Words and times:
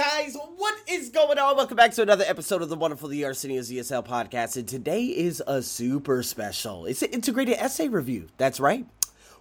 guys? 0.00 0.34
What 0.56 0.80
is 0.88 1.10
going 1.10 1.36
on? 1.36 1.56
Welcome 1.58 1.76
back 1.76 1.90
to 1.90 2.00
another 2.00 2.24
episode 2.26 2.62
of 2.62 2.70
the 2.70 2.74
wonderful 2.74 3.10
The 3.10 3.26
Arsenio's 3.26 3.70
ESL 3.70 4.06
podcast. 4.06 4.56
And 4.56 4.66
today 4.66 5.04
is 5.04 5.42
a 5.46 5.60
super 5.60 6.22
special. 6.22 6.86
It's 6.86 7.02
an 7.02 7.10
integrated 7.10 7.58
essay 7.58 7.88
review. 7.88 8.28
That's 8.38 8.58
right. 8.60 8.86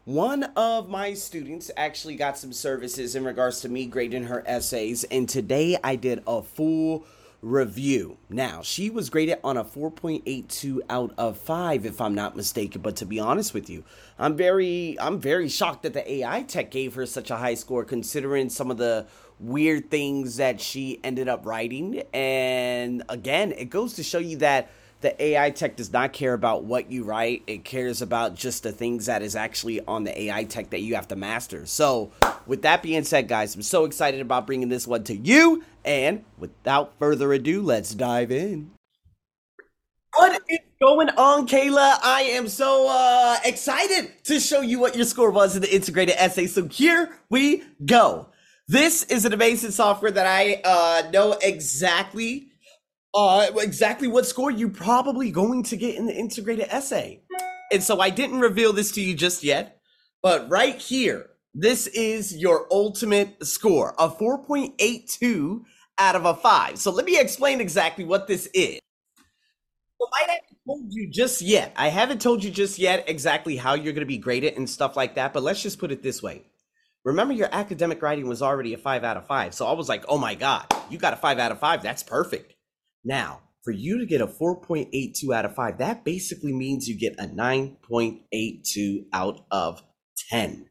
One 0.03 0.43
of 0.57 0.89
my 0.89 1.13
students 1.13 1.71
actually 1.77 2.17
got 2.17 2.37
some 2.37 2.51
services 2.51 3.15
in 3.15 3.23
regards 3.23 3.61
to 3.61 3.69
me 3.69 3.85
grading 3.85 4.25
her 4.25 4.43
essays. 4.45 5.05
And 5.05 5.29
today 5.29 5.77
I 5.81 5.95
did 5.95 6.23
a 6.27 6.41
full 6.41 7.05
review. 7.41 8.17
Now, 8.29 8.61
she 8.61 8.89
was 8.89 9.09
graded 9.09 9.39
on 9.45 9.55
a 9.55 9.63
4.82 9.63 10.79
out 10.89 11.13
of 11.17 11.37
5 11.37 11.85
if 11.85 12.01
I'm 12.01 12.13
not 12.13 12.35
mistaken, 12.35 12.81
but 12.81 12.97
to 12.97 13.05
be 13.05 13.17
honest 13.17 13.53
with 13.53 13.69
you, 13.69 13.85
I'm 14.17 14.35
very 14.35 14.99
I'm 14.99 15.19
very 15.19 15.47
shocked 15.47 15.83
that 15.83 15.93
the 15.93 16.11
AI 16.11 16.43
tech 16.43 16.69
gave 16.69 16.95
her 16.95 17.05
such 17.05 17.31
a 17.31 17.37
high 17.37 17.53
score 17.53 17.85
considering 17.85 18.49
some 18.49 18.69
of 18.69 18.77
the 18.77 19.07
weird 19.39 19.89
things 19.89 20.37
that 20.37 20.59
she 20.59 20.99
ended 21.03 21.27
up 21.27 21.45
writing. 21.45 22.03
And 22.13 23.03
again, 23.09 23.51
it 23.53 23.69
goes 23.69 23.93
to 23.93 24.03
show 24.03 24.19
you 24.19 24.37
that 24.37 24.69
the 25.01 25.21
AI 25.21 25.49
tech 25.51 25.77
does 25.77 25.93
not 25.93 26.11
care 26.11 26.33
about 26.33 26.65
what 26.65 26.91
you 26.91 27.03
write. 27.03 27.43
It 27.47 27.63
cares 27.63 28.01
about 28.01 28.35
just 28.35 28.63
the 28.63 28.71
things 28.71 29.05
that 29.05 29.21
is 29.21 29.35
actually 29.35 29.79
on 29.85 30.03
the 30.03 30.21
AI 30.23 30.43
tech 30.43 30.71
that 30.71 30.81
you 30.81 30.95
have 30.95 31.07
to 31.09 31.15
master. 31.15 31.65
So, 31.65 32.11
with 32.45 32.63
that 32.63 32.83
being 32.83 33.03
said, 33.03 33.27
guys, 33.27 33.55
I'm 33.55 33.61
so 33.61 33.85
excited 33.85 34.19
about 34.19 34.45
bringing 34.45 34.69
this 34.69 34.85
one 34.85 35.03
to 35.05 35.15
you. 35.15 35.63
And 35.85 36.25
without 36.37 36.97
further 36.99 37.31
ado, 37.31 37.61
let's 37.61 37.93
dive 37.93 38.31
in. 38.31 38.71
What 40.15 40.41
is 40.49 40.59
going 40.81 41.09
on, 41.11 41.47
Kayla? 41.47 41.99
I 42.03 42.21
am 42.31 42.49
so 42.49 42.87
uh, 42.89 43.37
excited 43.45 44.11
to 44.25 44.39
show 44.39 44.59
you 44.59 44.79
what 44.79 44.95
your 44.97 45.05
score 45.05 45.31
was 45.31 45.55
in 45.55 45.61
the 45.61 45.73
integrated 45.73 46.15
essay. 46.17 46.47
So, 46.47 46.67
here 46.67 47.17
we 47.29 47.63
go. 47.85 48.27
This 48.69 49.01
is 49.05 49.25
an 49.25 49.33
amazing 49.33 49.71
software 49.71 50.11
that 50.11 50.27
I 50.27 50.61
uh, 50.63 51.09
know 51.09 51.35
exactly 51.41 52.51
uh, 53.15 53.47
exactly 53.57 54.07
what 54.07 54.27
score 54.27 54.51
you're 54.51 54.69
probably 54.69 55.31
going 55.31 55.63
to 55.63 55.75
get 55.75 55.95
in 55.95 56.05
the 56.05 56.13
integrated 56.13 56.67
essay. 56.69 57.23
And 57.71 57.81
so 57.81 57.99
I 57.99 58.11
didn't 58.11 58.41
reveal 58.41 58.71
this 58.71 58.91
to 58.91 59.01
you 59.01 59.15
just 59.15 59.43
yet, 59.43 59.81
but 60.21 60.47
right 60.51 60.75
here, 60.75 61.31
this 61.55 61.87
is 61.87 62.37
your 62.37 62.67
ultimate 62.69 63.43
score, 63.43 63.95
a 63.97 64.07
4.82 64.07 65.61
out 65.97 66.15
of 66.15 66.25
a 66.25 66.35
5. 66.35 66.77
So 66.77 66.91
let 66.91 67.05
me 67.05 67.19
explain 67.19 67.61
exactly 67.61 68.05
what 68.05 68.27
this 68.27 68.47
is. 68.53 68.79
I 69.99 70.21
haven't 70.27 70.57
told 70.67 70.93
you 70.93 71.09
just 71.09 71.41
yet. 71.41 71.73
I 71.75 71.87
haven't 71.87 72.21
told 72.21 72.43
you 72.43 72.51
just 72.51 72.77
yet 72.77 73.09
exactly 73.09 73.57
how 73.57 73.73
you're 73.73 73.93
going 73.93 74.01
to 74.01 74.05
be 74.05 74.19
graded 74.19 74.57
and 74.57 74.69
stuff 74.69 74.95
like 74.95 75.15
that, 75.15 75.33
but 75.33 75.41
let's 75.41 75.63
just 75.63 75.79
put 75.79 75.91
it 75.91 76.03
this 76.03 76.21
way. 76.21 76.43
Remember, 77.09 77.33
your 77.33 77.49
academic 77.51 78.03
writing 78.03 78.27
was 78.27 78.43
already 78.43 78.75
a 78.75 78.77
five 78.77 79.03
out 79.03 79.17
of 79.17 79.25
five. 79.25 79.55
So 79.55 79.65
I 79.65 79.73
was 79.73 79.89
like, 79.89 80.05
oh 80.07 80.19
my 80.19 80.35
God, 80.35 80.67
you 80.91 80.99
got 80.99 81.13
a 81.13 81.15
five 81.15 81.39
out 81.39 81.51
of 81.51 81.59
five. 81.59 81.81
That's 81.81 82.03
perfect. 82.03 82.53
Now, 83.03 83.41
for 83.63 83.71
you 83.71 83.97
to 83.97 84.05
get 84.05 84.21
a 84.21 84.27
4.82 84.27 85.35
out 85.35 85.43
of 85.43 85.55
five, 85.55 85.79
that 85.79 86.05
basically 86.05 86.53
means 86.53 86.87
you 86.87 86.95
get 86.95 87.19
a 87.19 87.23
9.82 87.23 89.05
out 89.11 89.43
of 89.49 89.81
10. 90.29 90.69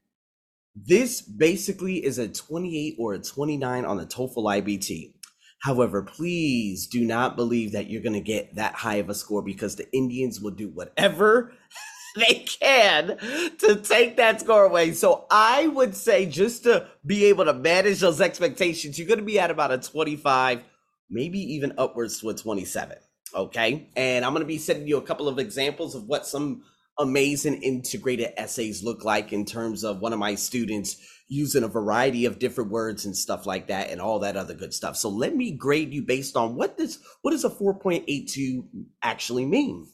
This 0.76 1.22
basically 1.22 2.04
is 2.04 2.18
a 2.18 2.28
28 2.28 2.94
or 3.00 3.14
a 3.14 3.18
29 3.18 3.84
on 3.84 3.96
the 3.96 4.06
TOEFL 4.06 4.62
IBT. 4.62 5.14
However, 5.62 6.02
please 6.02 6.86
do 6.86 7.04
not 7.04 7.34
believe 7.34 7.72
that 7.72 7.90
you're 7.90 8.00
going 8.00 8.12
to 8.12 8.20
get 8.20 8.54
that 8.54 8.74
high 8.74 8.96
of 8.96 9.10
a 9.10 9.14
score 9.14 9.42
because 9.42 9.74
the 9.74 9.92
Indians 9.92 10.40
will 10.40 10.52
do 10.52 10.68
whatever 10.68 11.52
they 12.28 12.44
can 12.60 13.16
to 13.58 13.76
take 13.76 14.16
that 14.16 14.40
score 14.40 14.64
away. 14.64 14.92
So 14.92 15.26
I 15.30 15.66
would 15.66 15.94
say 15.94 16.26
just 16.26 16.64
to 16.64 16.88
be 17.04 17.26
able 17.26 17.44
to 17.46 17.54
manage 17.54 18.00
those 18.00 18.20
expectations, 18.20 18.98
you're 18.98 19.08
going 19.08 19.20
to 19.20 19.24
be 19.24 19.38
at 19.38 19.50
about 19.50 19.72
a 19.72 19.78
25, 19.78 20.62
maybe 21.10 21.38
even 21.54 21.74
upwards 21.78 22.20
to 22.20 22.30
a 22.30 22.34
27. 22.34 22.96
Okay. 23.34 23.90
And 23.96 24.24
I'm 24.24 24.32
going 24.32 24.42
to 24.42 24.46
be 24.46 24.58
sending 24.58 24.88
you 24.88 24.96
a 24.96 25.02
couple 25.02 25.28
of 25.28 25.38
examples 25.38 25.94
of 25.94 26.04
what 26.04 26.26
some 26.26 26.62
amazing 26.98 27.62
integrated 27.62 28.32
essays 28.36 28.82
look 28.82 29.04
like 29.04 29.32
in 29.32 29.44
terms 29.44 29.84
of 29.84 30.00
one 30.00 30.12
of 30.12 30.18
my 30.18 30.34
students 30.34 30.96
using 31.28 31.62
a 31.62 31.68
variety 31.68 32.24
of 32.24 32.38
different 32.38 32.70
words 32.70 33.04
and 33.04 33.16
stuff 33.16 33.46
like 33.46 33.68
that 33.68 33.90
and 33.90 34.00
all 34.00 34.20
that 34.20 34.36
other 34.36 34.54
good 34.54 34.74
stuff. 34.74 34.96
So 34.96 35.08
let 35.08 35.36
me 35.36 35.52
grade 35.52 35.92
you 35.92 36.02
based 36.02 36.36
on 36.36 36.56
what 36.56 36.76
this 36.76 36.98
what 37.22 37.30
does 37.30 37.44
a 37.44 37.50
4.82 37.50 38.64
actually 39.02 39.44
mean? 39.44 39.86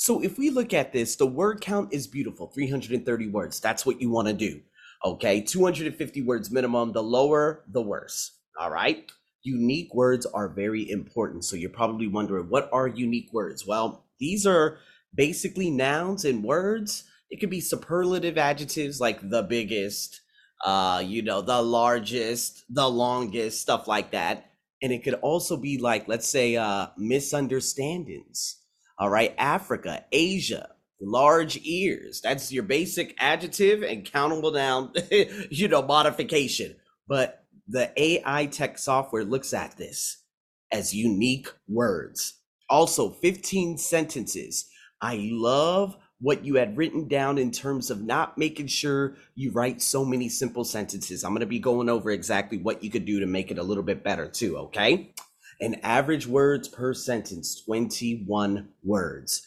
So 0.00 0.22
if 0.22 0.38
we 0.38 0.48
look 0.48 0.72
at 0.72 0.94
this, 0.94 1.16
the 1.16 1.26
word 1.26 1.60
count 1.60 1.92
is 1.92 2.06
beautiful 2.06 2.46
330 2.46 3.28
words. 3.28 3.60
That's 3.60 3.84
what 3.84 4.00
you 4.00 4.08
want 4.08 4.28
to 4.28 4.32
do. 4.32 4.62
Okay, 5.04 5.42
250 5.42 6.22
words 6.22 6.50
minimum. 6.50 6.92
The 6.92 7.02
lower, 7.02 7.64
the 7.68 7.82
worse. 7.82 8.38
All 8.58 8.70
right. 8.70 9.12
Unique 9.42 9.94
words 9.94 10.24
are 10.24 10.48
very 10.48 10.90
important. 10.90 11.44
So 11.44 11.54
you're 11.54 11.68
probably 11.68 12.08
wondering, 12.08 12.48
what 12.48 12.70
are 12.72 12.88
unique 12.88 13.28
words? 13.34 13.66
Well, 13.66 14.06
these 14.18 14.46
are 14.46 14.78
basically 15.14 15.68
nouns 15.68 16.24
and 16.24 16.42
words. 16.42 17.04
It 17.28 17.38
could 17.38 17.50
be 17.50 17.60
superlative 17.60 18.38
adjectives 18.38 19.02
like 19.02 19.28
the 19.28 19.42
biggest, 19.42 20.22
uh, 20.64 21.02
you 21.04 21.20
know, 21.20 21.42
the 21.42 21.60
largest, 21.60 22.64
the 22.70 22.88
longest, 22.88 23.60
stuff 23.60 23.86
like 23.86 24.12
that. 24.12 24.52
And 24.80 24.92
it 24.92 25.04
could 25.04 25.20
also 25.20 25.58
be 25.58 25.76
like, 25.76 26.08
let's 26.08 26.26
say, 26.26 26.56
uh, 26.56 26.86
misunderstandings 26.96 28.59
all 29.00 29.08
right, 29.08 29.34
Africa, 29.38 30.04
Asia, 30.12 30.68
large 31.00 31.58
ears. 31.64 32.20
That's 32.20 32.52
your 32.52 32.64
basic 32.64 33.16
adjective 33.18 33.82
and 33.82 34.04
countable 34.04 34.52
noun, 34.52 34.92
you 35.50 35.68
know, 35.68 35.80
modification. 35.80 36.76
But 37.08 37.42
the 37.66 37.90
AI 37.96 38.44
tech 38.46 38.76
software 38.76 39.24
looks 39.24 39.54
at 39.54 39.78
this 39.78 40.22
as 40.70 40.94
unique 40.94 41.48
words. 41.66 42.34
Also, 42.68 43.08
15 43.08 43.78
sentences. 43.78 44.68
I 45.00 45.30
love 45.32 45.96
what 46.20 46.44
you 46.44 46.56
had 46.56 46.76
written 46.76 47.08
down 47.08 47.38
in 47.38 47.50
terms 47.50 47.90
of 47.90 48.02
not 48.02 48.36
making 48.36 48.66
sure 48.66 49.16
you 49.34 49.50
write 49.50 49.80
so 49.80 50.04
many 50.04 50.28
simple 50.28 50.64
sentences. 50.64 51.24
I'm 51.24 51.30
going 51.30 51.40
to 51.40 51.46
be 51.46 51.58
going 51.58 51.88
over 51.88 52.10
exactly 52.10 52.58
what 52.58 52.84
you 52.84 52.90
could 52.90 53.06
do 53.06 53.20
to 53.20 53.26
make 53.26 53.50
it 53.50 53.58
a 53.58 53.62
little 53.62 53.82
bit 53.82 54.04
better 54.04 54.28
too, 54.28 54.58
okay? 54.58 55.14
And 55.60 55.82
average 55.84 56.26
words 56.26 56.68
per 56.68 56.94
sentence 56.94 57.62
21 57.64 58.68
words. 58.82 59.46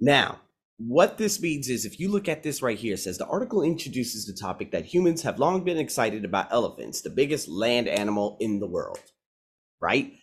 Now, 0.00 0.40
what 0.78 1.18
this 1.18 1.42
means 1.42 1.68
is 1.68 1.84
if 1.84 2.00
you 2.00 2.10
look 2.10 2.28
at 2.28 2.42
this 2.42 2.62
right 2.62 2.78
here, 2.78 2.94
it 2.94 2.98
says 2.98 3.18
the 3.18 3.26
article 3.26 3.62
introduces 3.62 4.24
the 4.24 4.32
topic 4.32 4.70
that 4.70 4.86
humans 4.86 5.22
have 5.22 5.38
long 5.38 5.62
been 5.62 5.76
excited 5.76 6.24
about 6.24 6.50
elephants, 6.50 7.02
the 7.02 7.10
biggest 7.10 7.48
land 7.48 7.86
animal 7.86 8.38
in 8.40 8.60
the 8.60 8.66
world. 8.66 9.00
Right? 9.80 10.14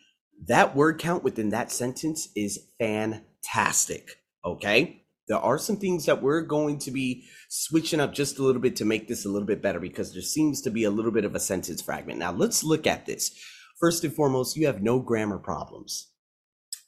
That 0.48 0.76
word 0.76 1.00
count 1.00 1.24
within 1.24 1.50
that 1.50 1.72
sentence 1.72 2.30
is 2.36 2.60
fantastic. 2.80 4.18
Okay? 4.44 5.04
There 5.28 5.38
are 5.38 5.58
some 5.58 5.78
things 5.78 6.06
that 6.06 6.24
we're 6.24 6.42
going 6.42 6.80
to 6.80 6.92
be 6.92 7.26
switching 7.50 8.00
up 8.00 8.14
just 8.14 8.40
a 8.40 8.44
little 8.44 8.62
bit 8.62 8.78
to 8.78 8.86
make 8.86 9.08
this 9.08 9.26
a 9.26 9.30
little 9.30 9.48
bit 9.48 9.62
better 9.62 9.80
because 9.80 10.14
there 10.14 10.22
seems 10.22 10.62
to 10.62 10.70
be 10.70 10.86
a 10.86 10.90
little 10.90 11.12
bit 11.12 11.26
of 11.26 11.36
a 11.36 11.40
sentence 11.40 11.82
fragment. 11.82 12.18
Now, 12.18 12.32
let's 12.32 12.64
look 12.64 12.88
at 12.88 13.06
this. 13.06 13.38
First 13.80 14.04
and 14.04 14.14
foremost, 14.14 14.58
you 14.58 14.66
have 14.66 14.82
no 14.82 15.00
grammar 15.00 15.38
problems. 15.38 16.12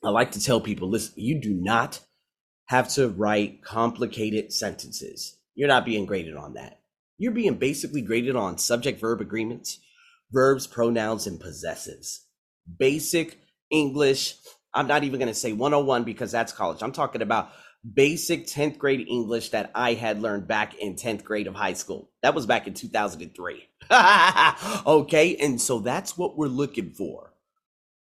I 0.03 0.09
like 0.09 0.31
to 0.31 0.43
tell 0.43 0.59
people 0.59 0.89
listen, 0.89 1.13
you 1.17 1.39
do 1.39 1.53
not 1.53 1.99
have 2.65 2.89
to 2.93 3.09
write 3.09 3.63
complicated 3.63 4.51
sentences. 4.51 5.37
You're 5.55 5.67
not 5.67 5.85
being 5.85 6.05
graded 6.05 6.35
on 6.35 6.53
that. 6.53 6.79
You're 7.17 7.31
being 7.31 7.55
basically 7.55 8.01
graded 8.01 8.35
on 8.35 8.57
subject 8.57 8.99
verb 8.99 9.21
agreements, 9.21 9.79
verbs, 10.31 10.67
pronouns, 10.67 11.27
and 11.27 11.39
possessives. 11.39 12.21
Basic 12.77 13.37
English. 13.69 14.35
I'm 14.73 14.87
not 14.87 15.03
even 15.03 15.19
going 15.19 15.27
to 15.31 15.35
say 15.35 15.51
101 15.51 16.05
because 16.05 16.31
that's 16.31 16.53
college. 16.53 16.81
I'm 16.81 16.91
talking 16.91 17.21
about 17.21 17.51
basic 17.93 18.45
10th 18.45 18.77
grade 18.77 19.07
English 19.07 19.49
that 19.49 19.71
I 19.73 19.93
had 19.93 20.21
learned 20.21 20.47
back 20.47 20.75
in 20.75 20.95
10th 20.95 21.23
grade 21.23 21.47
of 21.47 21.55
high 21.55 21.73
school. 21.73 22.09
That 22.21 22.35
was 22.35 22.45
back 22.45 22.67
in 22.67 22.73
2003. 22.73 23.67
okay, 24.85 25.35
and 25.37 25.59
so 25.59 25.79
that's 25.79 26.17
what 26.17 26.37
we're 26.37 26.47
looking 26.47 26.91
for 26.91 27.33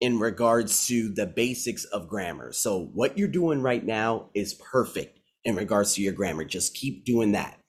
in 0.01 0.19
regards 0.19 0.87
to 0.87 1.09
the 1.09 1.25
basics 1.25 1.85
of 1.85 2.07
grammar. 2.07 2.51
So, 2.51 2.85
what 2.93 3.17
you're 3.17 3.27
doing 3.27 3.61
right 3.61 3.83
now 3.83 4.29
is 4.33 4.53
perfect 4.53 5.19
in 5.43 5.55
regards 5.55 5.93
to 5.95 6.01
your 6.01 6.13
grammar. 6.13 6.45
Just 6.45 6.75
keep 6.75 7.05
doing 7.05 7.33
that. 7.33 7.59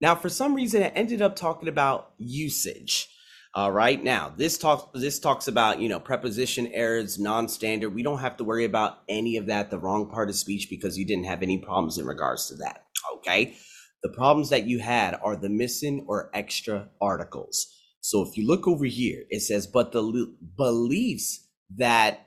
Now, 0.00 0.14
for 0.14 0.28
some 0.28 0.54
reason, 0.54 0.82
I 0.82 0.88
ended 0.88 1.22
up 1.22 1.36
talking 1.36 1.68
about 1.68 2.12
usage. 2.18 3.08
All 3.54 3.70
right. 3.70 4.02
Now, 4.02 4.32
this 4.34 4.56
talks 4.56 4.98
this 4.98 5.18
talks 5.18 5.46
about, 5.46 5.78
you 5.78 5.90
know, 5.90 6.00
preposition 6.00 6.68
errors, 6.68 7.18
non-standard. 7.18 7.90
We 7.90 8.02
don't 8.02 8.20
have 8.20 8.38
to 8.38 8.44
worry 8.44 8.64
about 8.64 9.00
any 9.10 9.36
of 9.36 9.46
that, 9.46 9.70
the 9.70 9.78
wrong 9.78 10.10
part 10.10 10.30
of 10.30 10.36
speech 10.36 10.68
because 10.70 10.96
you 10.96 11.06
didn't 11.06 11.26
have 11.26 11.42
any 11.42 11.58
problems 11.58 11.98
in 11.98 12.06
regards 12.06 12.48
to 12.48 12.56
that. 12.56 12.86
Okay? 13.16 13.54
The 14.02 14.08
problems 14.08 14.48
that 14.48 14.66
you 14.66 14.78
had 14.78 15.18
are 15.22 15.36
the 15.36 15.50
missing 15.50 16.06
or 16.08 16.30
extra 16.32 16.88
articles. 16.98 17.66
So 18.00 18.22
if 18.22 18.38
you 18.38 18.46
look 18.46 18.66
over 18.66 18.86
here, 18.86 19.24
it 19.28 19.40
says 19.40 19.66
but 19.66 19.92
the 19.92 20.34
beliefs 20.56 21.46
that 21.76 22.26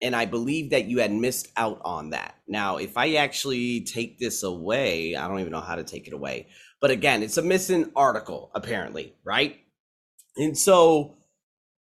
and 0.00 0.16
I 0.16 0.24
believe 0.24 0.70
that 0.70 0.86
you 0.86 1.00
had 1.00 1.12
missed 1.12 1.48
out 1.56 1.80
on 1.84 2.10
that. 2.10 2.36
Now, 2.46 2.78
if 2.78 2.96
I 2.96 3.14
actually 3.14 3.82
take 3.82 4.18
this 4.18 4.44
away, 4.44 5.14
I 5.14 5.28
don't 5.28 5.40
even 5.40 5.52
know 5.52 5.60
how 5.60 5.74
to 5.74 5.84
take 5.84 6.06
it 6.06 6.14
away. 6.14 6.46
But 6.80 6.90
again, 6.90 7.22
it's 7.22 7.36
a 7.36 7.42
missing 7.42 7.90
article 7.94 8.50
apparently, 8.54 9.14
right? 9.24 9.58
And 10.38 10.56
so 10.56 11.16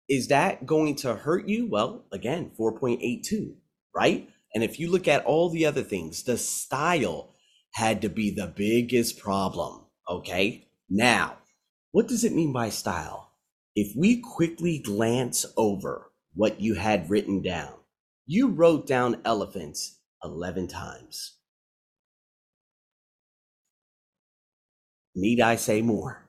Is 0.08 0.28
that 0.28 0.66
going 0.66 0.96
to 0.96 1.14
hurt 1.16 1.48
you? 1.48 1.66
Well, 1.68 2.04
again, 2.12 2.52
4.82, 2.58 3.54
right? 3.94 4.28
And 4.54 4.62
if 4.62 4.78
you 4.78 4.90
look 4.90 5.08
at 5.08 5.24
all 5.24 5.48
the 5.50 5.66
other 5.66 5.82
things, 5.82 6.22
the 6.24 6.36
style 6.38 7.34
had 7.74 8.02
to 8.02 8.08
be 8.08 8.30
the 8.30 8.46
biggest 8.46 9.18
problem. 9.18 9.86
Okay. 10.08 10.68
Now, 10.90 11.38
what 11.92 12.08
does 12.08 12.24
it 12.24 12.34
mean 12.34 12.52
by 12.52 12.68
style? 12.70 13.32
If 13.74 13.96
we 13.96 14.20
quickly 14.20 14.78
glance 14.78 15.46
over 15.56 16.12
what 16.34 16.60
you 16.60 16.74
had 16.74 17.10
written 17.10 17.42
down, 17.42 17.74
you 18.26 18.48
wrote 18.48 18.86
down 18.86 19.20
elephants 19.24 19.98
11 20.22 20.68
times. 20.68 21.38
Need 25.14 25.40
I 25.40 25.56
say 25.56 25.80
more? 25.80 26.26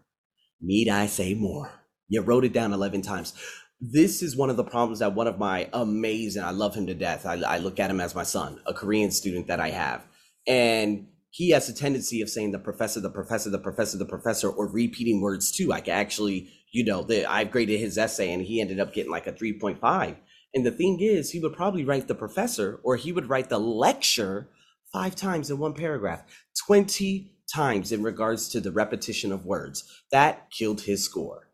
Need 0.62 0.88
I 0.88 1.08
say 1.08 1.34
more? 1.34 1.83
You 2.10 2.22
wrote 2.22 2.46
it 2.46 2.54
down 2.54 2.74
11 2.74 3.02
times. 3.02 3.34
This 3.80 4.22
is 4.22 4.38
one 4.38 4.50
of 4.50 4.58
the 4.58 4.64
problems 4.64 5.00
that 5.00 5.16
one 5.16 5.28
of 5.28 5.40
my 5.40 5.70
amazing, 5.74 6.44
I 6.44 6.52
love 6.52 6.76
him 6.76 6.88
to 6.88 6.94
death. 6.94 7.26
I, 7.26 7.34
I 7.42 7.58
look 7.58 7.80
at 7.80 7.90
him 7.90 8.00
as 8.00 8.16
my 8.16 8.24
son, 8.24 8.60
a 8.66 8.74
Korean 8.74 9.12
student 9.12 9.48
that 9.48 9.60
I 9.60 9.72
have. 9.72 10.06
And 10.48 11.08
he 11.32 11.50
has 11.50 11.68
a 11.68 11.74
tendency 11.74 12.22
of 12.22 12.30
saying 12.30 12.52
the 12.52 12.60
professor, 12.60 13.00
the 13.00 13.10
professor, 13.10 13.50
the 13.50 13.58
professor, 13.58 13.98
the 13.98 14.06
professor, 14.06 14.50
or 14.50 14.68
repeating 14.68 15.20
words 15.20 15.52
too. 15.52 15.74
I 15.74 15.82
can 15.82 15.96
actually, 15.96 16.50
you 16.72 16.86
know, 16.86 17.02
the, 17.02 17.26
I've 17.26 17.52
graded 17.52 17.80
his 17.80 17.98
essay 17.98 18.32
and 18.32 18.44
he 18.44 18.62
ended 18.62 18.80
up 18.80 18.94
getting 18.94 19.12
like 19.12 19.28
a 19.28 19.34
3.5. 19.34 20.16
And 20.54 20.66
the 20.66 20.72
thing 20.72 21.00
is, 21.02 21.32
he 21.32 21.40
would 21.40 21.56
probably 21.56 21.84
write 21.84 22.08
the 22.08 22.16
professor 22.16 22.80
or 22.84 22.96
he 22.96 23.12
would 23.12 23.30
write 23.30 23.50
the 23.50 23.60
lecture 23.60 24.48
five 24.94 25.16
times 25.16 25.50
in 25.50 25.58
one 25.58 25.74
paragraph. 25.74 26.24
20 26.68 27.32
times 27.52 27.92
in 27.92 28.04
regards 28.04 28.48
to 28.50 28.62
the 28.62 28.72
repetition 28.72 29.32
of 29.32 29.46
words. 29.46 29.84
That 30.12 30.52
killed 30.52 30.82
his 30.82 31.04
score. 31.04 31.50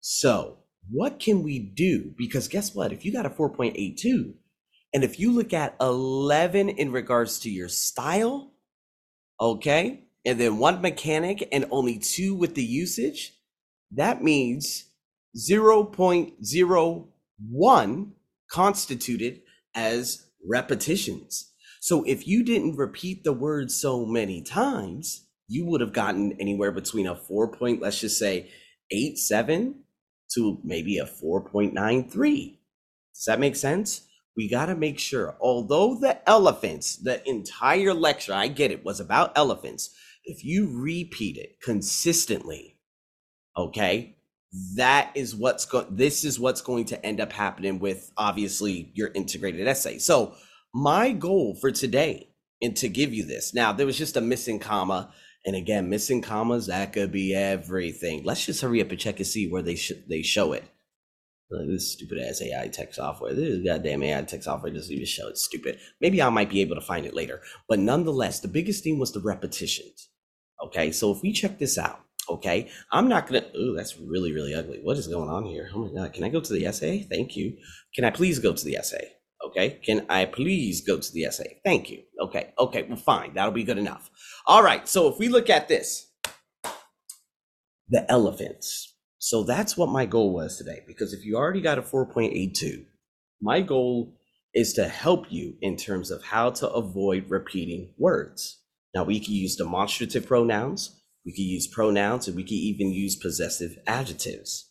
So, 0.00 0.58
what 0.90 1.20
can 1.20 1.42
we 1.42 1.58
do? 1.58 2.14
Because 2.16 2.48
guess 2.48 2.74
what? 2.74 2.92
If 2.92 3.04
you 3.04 3.12
got 3.12 3.26
a 3.26 3.30
4.82, 3.30 4.32
and 4.94 5.04
if 5.04 5.20
you 5.20 5.32
look 5.32 5.52
at 5.52 5.76
11 5.80 6.70
in 6.70 6.92
regards 6.92 7.38
to 7.40 7.50
your 7.50 7.68
style, 7.68 8.52
okay, 9.40 10.04
and 10.24 10.40
then 10.40 10.56
one 10.58 10.80
mechanic 10.80 11.46
and 11.52 11.66
only 11.70 11.98
two 11.98 12.34
with 12.34 12.54
the 12.54 12.64
usage, 12.64 13.34
that 13.92 14.22
means 14.22 14.86
0.01 15.36 18.10
constituted 18.50 19.42
as 19.74 20.26
repetitions. 20.48 21.52
So 21.80 22.02
if 22.04 22.26
you 22.26 22.42
didn't 22.44 22.76
repeat 22.76 23.24
the 23.24 23.32
word 23.32 23.70
so 23.70 24.06
many 24.06 24.42
times, 24.42 25.26
you 25.46 25.64
would 25.66 25.80
have 25.80 25.92
gotten 25.92 26.32
anywhere 26.40 26.72
between 26.72 27.06
a 27.06 27.14
four 27.14 27.50
point, 27.50 27.80
let's 27.80 28.00
just 28.00 28.18
say 28.18 28.50
eight, 28.90 29.18
seven 29.18 29.84
to 30.34 30.58
maybe 30.62 30.98
a 30.98 31.04
4.93. 31.04 32.58
Does 33.14 33.24
that 33.26 33.40
make 33.40 33.56
sense? 33.56 34.02
We 34.36 34.48
got 34.48 34.66
to 34.66 34.76
make 34.76 34.98
sure, 34.98 35.36
although 35.40 35.96
the 35.96 36.28
elephants, 36.28 36.96
the 36.96 37.26
entire 37.28 37.92
lecture, 37.92 38.32
I 38.32 38.48
get 38.48 38.70
it, 38.70 38.84
was 38.84 39.00
about 39.00 39.36
elephants. 39.36 39.90
If 40.24 40.44
you 40.44 40.70
repeat 40.72 41.36
it 41.36 41.60
consistently, 41.60 42.78
okay, 43.56 44.16
that 44.76 45.10
is 45.14 45.34
what's 45.34 45.66
going, 45.66 45.86
this 45.90 46.24
is 46.24 46.38
what's 46.38 46.60
going 46.60 46.84
to 46.86 47.04
end 47.04 47.20
up 47.20 47.32
happening 47.32 47.80
with 47.80 48.12
obviously 48.16 48.92
your 48.94 49.10
integrated 49.14 49.66
essay. 49.66 49.98
So, 49.98 50.34
my 50.72 51.12
goal 51.12 51.56
for 51.60 51.70
today 51.70 52.28
and 52.62 52.76
to 52.76 52.88
give 52.88 53.12
you 53.12 53.24
this 53.24 53.54
now, 53.54 53.72
there 53.72 53.86
was 53.86 53.98
just 53.98 54.16
a 54.16 54.20
missing 54.20 54.58
comma 54.58 55.12
and 55.48 55.56
again, 55.56 55.90
missing 55.90 56.22
commas, 56.22 56.68
that 56.68 56.92
could 56.94 57.12
be 57.12 57.34
everything. 57.34 58.24
Let's 58.24 58.46
just 58.46 58.62
hurry 58.62 58.82
up 58.82 58.90
and 58.90 59.00
check 59.00 59.18
and 59.18 59.26
see 59.26 59.48
where 59.50 59.62
they 59.62 59.76
sh- 59.76 59.92
they 60.08 60.22
show 60.22 60.52
it. 60.54 60.64
this 61.50 61.92
stupid 61.92 62.18
ass 62.18 62.42
AI 62.42 62.68
tech 62.68 62.94
software. 62.94 63.34
This 63.34 63.64
goddamn 63.64 64.02
AI 64.02 64.22
tech 64.22 64.42
software 64.42 64.72
doesn't 64.72 64.92
even 64.92 65.06
show 65.06 65.28
it. 65.28 65.38
Stupid. 65.38 65.78
Maybe 66.00 66.22
I 66.22 66.30
might 66.30 66.50
be 66.50 66.60
able 66.60 66.76
to 66.76 66.82
find 66.82 67.06
it 67.06 67.14
later. 67.14 67.42
But 67.68 67.78
nonetheless, 67.78 68.40
the 68.40 68.48
biggest 68.48 68.84
thing 68.84 68.98
was 68.98 69.12
the 69.12 69.20
repetitions. 69.20 70.10
Okay, 70.64 70.92
so 70.92 71.12
if 71.12 71.22
we 71.22 71.32
check 71.32 71.58
this 71.58 71.78
out, 71.78 72.00
okay, 72.30 72.70
I'm 72.92 73.08
not 73.08 73.26
gonna. 73.28 73.44
Oh, 73.56 73.74
that's 73.76 73.98
really 73.98 74.32
really 74.32 74.54
ugly. 74.54 74.80
What 74.82 74.98
is 74.98 75.08
going 75.08 75.30
on 75.30 75.44
here? 75.46 75.70
Oh 75.74 75.86
my 75.86 76.02
god! 76.02 76.14
Can 76.14 76.24
I 76.24 76.30
go 76.30 76.40
to 76.40 76.54
the 76.54 76.66
essay? 76.66 77.02
Thank 77.10 77.36
you. 77.36 77.56
Can 77.94 78.04
I 78.04 78.10
please 78.10 78.38
go 78.40 78.52
to 78.54 78.64
the 78.64 78.76
essay? 78.76 79.12
Okay. 79.48 79.80
Can 79.84 80.04
I 80.08 80.26
please 80.26 80.82
go 80.82 80.98
to 80.98 81.12
the 81.12 81.24
essay? 81.24 81.60
Thank 81.64 81.90
you. 81.90 82.02
Okay. 82.20 82.52
Okay. 82.58 82.82
Well, 82.82 82.96
fine. 82.96 83.34
That'll 83.34 83.52
be 83.52 83.64
good 83.64 83.78
enough. 83.78 84.10
All 84.46 84.62
right. 84.62 84.86
So 84.88 85.08
if 85.08 85.18
we 85.18 85.28
look 85.28 85.48
at 85.48 85.68
this, 85.68 86.06
the 87.88 88.10
elephants. 88.10 88.94
So 89.18 89.42
that's 89.42 89.76
what 89.76 89.88
my 89.88 90.06
goal 90.06 90.32
was 90.32 90.58
today. 90.58 90.82
Because 90.86 91.12
if 91.12 91.24
you 91.24 91.36
already 91.36 91.60
got 91.60 91.78
a 91.78 91.82
4.82, 91.82 92.84
my 93.40 93.60
goal 93.62 94.14
is 94.54 94.72
to 94.74 94.88
help 94.88 95.30
you 95.30 95.54
in 95.60 95.76
terms 95.76 96.10
of 96.10 96.22
how 96.24 96.50
to 96.50 96.68
avoid 96.68 97.30
repeating 97.30 97.94
words. 97.98 98.60
Now, 98.94 99.04
we 99.04 99.20
can 99.20 99.34
use 99.34 99.56
demonstrative 99.56 100.26
pronouns, 100.26 101.00
we 101.24 101.32
can 101.32 101.44
use 101.44 101.66
pronouns, 101.66 102.26
and 102.26 102.36
we 102.36 102.42
can 102.42 102.56
even 102.56 102.90
use 102.90 103.16
possessive 103.16 103.76
adjectives. 103.86 104.70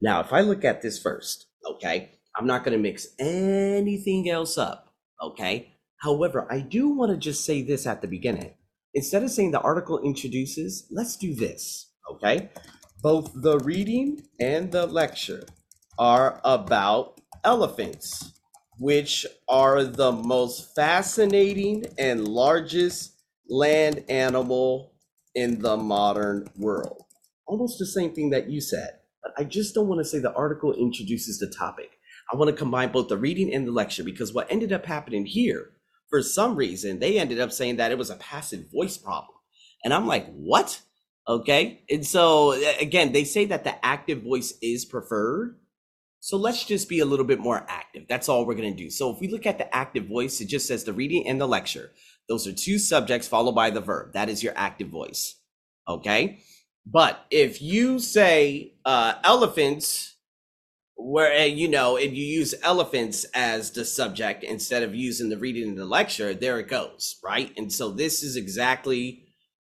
Now, 0.00 0.20
if 0.20 0.32
I 0.32 0.40
look 0.40 0.64
at 0.64 0.82
this 0.82 0.98
first, 0.98 1.46
okay, 1.66 2.10
I'm 2.36 2.46
not 2.46 2.64
going 2.64 2.76
to 2.76 2.82
mix 2.82 3.08
anything 3.18 4.28
else 4.28 4.58
up. 4.58 4.92
Okay. 5.22 5.74
However, 5.98 6.46
I 6.50 6.60
do 6.60 6.88
want 6.88 7.12
to 7.12 7.16
just 7.16 7.44
say 7.44 7.62
this 7.62 7.86
at 7.86 8.02
the 8.02 8.08
beginning. 8.08 8.54
Instead 8.92 9.22
of 9.22 9.30
saying 9.30 9.52
the 9.52 9.60
article 9.60 10.00
introduces, 10.00 10.86
let's 10.90 11.16
do 11.16 11.34
this. 11.34 11.90
Okay. 12.10 12.50
Both 13.02 13.32
the 13.34 13.58
reading 13.60 14.22
and 14.40 14.70
the 14.72 14.86
lecture 14.86 15.44
are 15.98 16.40
about 16.44 17.20
elephants, 17.44 18.32
which 18.78 19.26
are 19.48 19.84
the 19.84 20.12
most 20.12 20.74
fascinating 20.74 21.86
and 21.98 22.26
largest 22.26 23.12
land 23.48 24.04
animal 24.08 24.92
in 25.34 25.60
the 25.60 25.76
modern 25.76 26.48
world. 26.56 27.02
Almost 27.46 27.78
the 27.78 27.86
same 27.86 28.14
thing 28.14 28.30
that 28.30 28.48
you 28.48 28.60
said, 28.60 28.98
but 29.22 29.32
I 29.36 29.44
just 29.44 29.74
don't 29.74 29.88
want 29.88 30.00
to 30.00 30.04
say 30.04 30.18
the 30.18 30.32
article 30.32 30.72
introduces 30.72 31.38
the 31.38 31.52
topic. 31.56 31.93
I 32.32 32.36
want 32.36 32.50
to 32.50 32.56
combine 32.56 32.92
both 32.92 33.08
the 33.08 33.16
reading 33.16 33.52
and 33.52 33.66
the 33.66 33.72
lecture 33.72 34.04
because 34.04 34.32
what 34.32 34.50
ended 34.50 34.72
up 34.72 34.86
happening 34.86 35.26
here, 35.26 35.70
for 36.08 36.22
some 36.22 36.56
reason, 36.56 36.98
they 36.98 37.18
ended 37.18 37.40
up 37.40 37.52
saying 37.52 37.76
that 37.76 37.90
it 37.90 37.98
was 37.98 38.10
a 38.10 38.16
passive 38.16 38.70
voice 38.72 38.96
problem. 38.96 39.36
And 39.84 39.92
I'm 39.92 40.06
like, 40.06 40.32
what? 40.32 40.80
Okay. 41.28 41.82
And 41.90 42.06
so, 42.06 42.52
again, 42.80 43.12
they 43.12 43.24
say 43.24 43.46
that 43.46 43.64
the 43.64 43.84
active 43.84 44.22
voice 44.22 44.54
is 44.62 44.84
preferred. 44.84 45.58
So 46.20 46.38
let's 46.38 46.64
just 46.64 46.88
be 46.88 47.00
a 47.00 47.04
little 47.04 47.26
bit 47.26 47.38
more 47.38 47.66
active. 47.68 48.04
That's 48.08 48.30
all 48.30 48.46
we're 48.46 48.54
going 48.54 48.74
to 48.74 48.82
do. 48.82 48.88
So 48.88 49.10
if 49.10 49.20
we 49.20 49.28
look 49.28 49.44
at 49.44 49.58
the 49.58 49.74
active 49.74 50.06
voice, 50.06 50.40
it 50.40 50.46
just 50.46 50.66
says 50.66 50.84
the 50.84 50.92
reading 50.94 51.28
and 51.28 51.38
the 51.38 51.46
lecture. 51.46 51.92
Those 52.28 52.46
are 52.46 52.52
two 52.52 52.78
subjects 52.78 53.28
followed 53.28 53.54
by 53.54 53.68
the 53.68 53.82
verb. 53.82 54.14
That 54.14 54.30
is 54.30 54.42
your 54.42 54.54
active 54.56 54.88
voice. 54.88 55.36
Okay. 55.86 56.38
But 56.86 57.26
if 57.30 57.60
you 57.60 57.98
say 57.98 58.74
uh, 58.86 59.14
elephants, 59.22 60.13
where 60.96 61.46
you 61.46 61.68
know 61.68 61.96
if 61.96 62.12
you 62.12 62.24
use 62.24 62.54
elephants 62.62 63.24
as 63.34 63.72
the 63.72 63.84
subject 63.84 64.44
instead 64.44 64.82
of 64.82 64.94
using 64.94 65.28
the 65.28 65.36
reading 65.36 65.68
in 65.68 65.74
the 65.74 65.84
lecture 65.84 66.34
there 66.34 66.58
it 66.58 66.68
goes 66.68 67.16
right? 67.24 67.52
And 67.56 67.72
so 67.72 67.90
this 67.90 68.22
is 68.22 68.36
exactly 68.36 69.24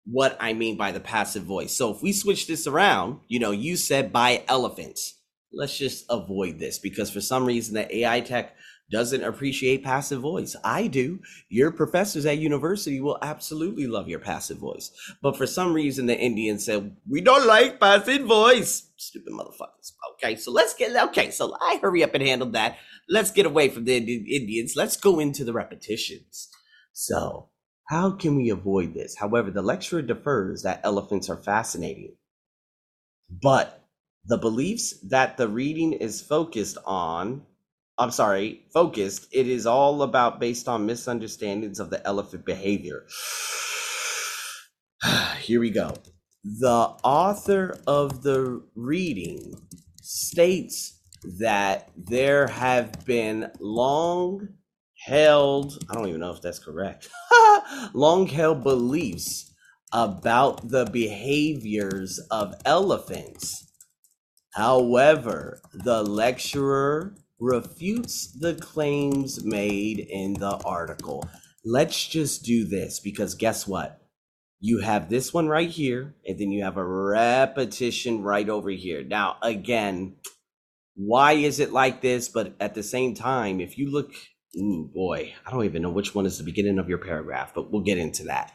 what 0.04 0.36
i 0.40 0.52
mean 0.52 0.76
by 0.76 0.90
the 0.90 1.00
passive 1.00 1.44
voice. 1.44 1.76
So 1.76 1.94
if 1.94 2.02
we 2.02 2.12
switch 2.12 2.46
this 2.46 2.66
around 2.66 3.20
you 3.28 3.38
know 3.38 3.52
you 3.52 3.76
said 3.76 4.12
by 4.12 4.44
elephants. 4.48 5.18
Let's 5.54 5.76
just 5.76 6.06
avoid 6.08 6.58
this 6.58 6.78
because 6.78 7.10
for 7.10 7.20
some 7.20 7.44
reason 7.44 7.74
the 7.74 7.98
ai 7.98 8.20
tech 8.20 8.56
doesn't 8.92 9.24
appreciate 9.24 9.82
passive 9.82 10.20
voice. 10.20 10.54
I 10.62 10.86
do. 10.86 11.20
Your 11.48 11.72
professors 11.72 12.26
at 12.26 12.38
university 12.38 13.00
will 13.00 13.18
absolutely 13.22 13.86
love 13.86 14.08
your 14.08 14.20
passive 14.20 14.58
voice. 14.58 14.92
But 15.22 15.36
for 15.36 15.46
some 15.46 15.72
reason, 15.72 16.06
the 16.06 16.18
Indians 16.18 16.66
said, 16.66 16.96
we 17.08 17.20
don't 17.20 17.46
like 17.46 17.80
passive 17.80 18.26
voice. 18.26 18.90
Stupid 18.96 19.32
motherfuckers. 19.32 19.92
Okay, 20.14 20.36
so 20.36 20.52
let's 20.52 20.74
get, 20.74 20.94
okay, 21.08 21.30
so 21.30 21.56
I 21.60 21.78
hurry 21.82 22.04
up 22.04 22.14
and 22.14 22.22
handle 22.22 22.50
that. 22.50 22.76
Let's 23.08 23.32
get 23.32 23.46
away 23.46 23.70
from 23.70 23.84
the 23.84 23.96
Indians. 23.96 24.74
Let's 24.76 24.96
go 24.96 25.18
into 25.18 25.42
the 25.42 25.52
repetitions. 25.52 26.48
So, 26.92 27.48
how 27.88 28.12
can 28.12 28.36
we 28.36 28.50
avoid 28.50 28.94
this? 28.94 29.16
However, 29.16 29.50
the 29.50 29.62
lecturer 29.62 30.02
defers 30.02 30.62
that 30.62 30.80
elephants 30.84 31.28
are 31.28 31.42
fascinating. 31.42 32.14
But 33.30 33.82
the 34.24 34.38
beliefs 34.38 34.94
that 35.08 35.36
the 35.36 35.48
reading 35.48 35.94
is 35.94 36.20
focused 36.20 36.78
on 36.84 37.42
I'm 38.02 38.10
sorry, 38.10 38.64
focused. 38.74 39.28
It 39.32 39.48
is 39.48 39.66
all 39.66 40.02
about 40.02 40.40
based 40.40 40.68
on 40.68 40.86
misunderstandings 40.86 41.80
of 41.80 41.90
the 41.90 42.06
elephant 42.06 42.44
behavior. 42.44 43.06
Here 45.40 45.60
we 45.60 45.70
go. 45.70 45.94
The 46.44 46.94
author 47.04 47.78
of 47.86 48.22
the 48.24 48.62
reading 48.74 49.54
states 50.02 51.00
that 51.38 51.90
there 51.96 52.48
have 52.48 53.06
been 53.06 53.50
long 53.60 54.48
held, 55.06 55.78
I 55.88 55.94
don't 55.94 56.08
even 56.08 56.20
know 56.20 56.32
if 56.32 56.42
that's 56.42 56.58
correct, 56.58 57.08
long 57.94 58.26
held 58.26 58.64
beliefs 58.64 59.54
about 59.92 60.68
the 60.68 60.86
behaviors 60.86 62.20
of 62.30 62.54
elephants 62.64 63.62
However, 64.54 65.62
the 65.72 66.02
lecturer 66.02 67.14
refutes 67.42 68.28
the 68.38 68.54
claims 68.54 69.44
made 69.44 69.98
in 69.98 70.34
the 70.34 70.56
article. 70.64 71.28
Let's 71.64 72.06
just 72.06 72.44
do 72.44 72.64
this 72.64 73.00
because 73.00 73.34
guess 73.34 73.66
what? 73.66 74.00
You 74.60 74.78
have 74.78 75.10
this 75.10 75.34
one 75.34 75.48
right 75.48 75.68
here, 75.68 76.14
and 76.24 76.38
then 76.38 76.52
you 76.52 76.62
have 76.62 76.76
a 76.76 76.84
repetition 76.84 78.22
right 78.22 78.48
over 78.48 78.70
here. 78.70 79.02
Now, 79.02 79.38
again, 79.42 80.18
why 80.94 81.32
is 81.32 81.58
it 81.58 81.72
like 81.72 82.00
this? 82.00 82.28
But 82.28 82.54
at 82.60 82.76
the 82.76 82.82
same 82.84 83.14
time, 83.14 83.60
if 83.60 83.76
you 83.76 83.90
look, 83.90 84.12
ooh, 84.56 84.88
boy, 84.94 85.34
I 85.44 85.50
don't 85.50 85.64
even 85.64 85.82
know 85.82 85.90
which 85.90 86.14
one 86.14 86.26
is 86.26 86.38
the 86.38 86.44
beginning 86.44 86.78
of 86.78 86.88
your 86.88 86.98
paragraph, 86.98 87.54
but 87.56 87.72
we'll 87.72 87.82
get 87.82 87.98
into 87.98 88.22
that. 88.24 88.52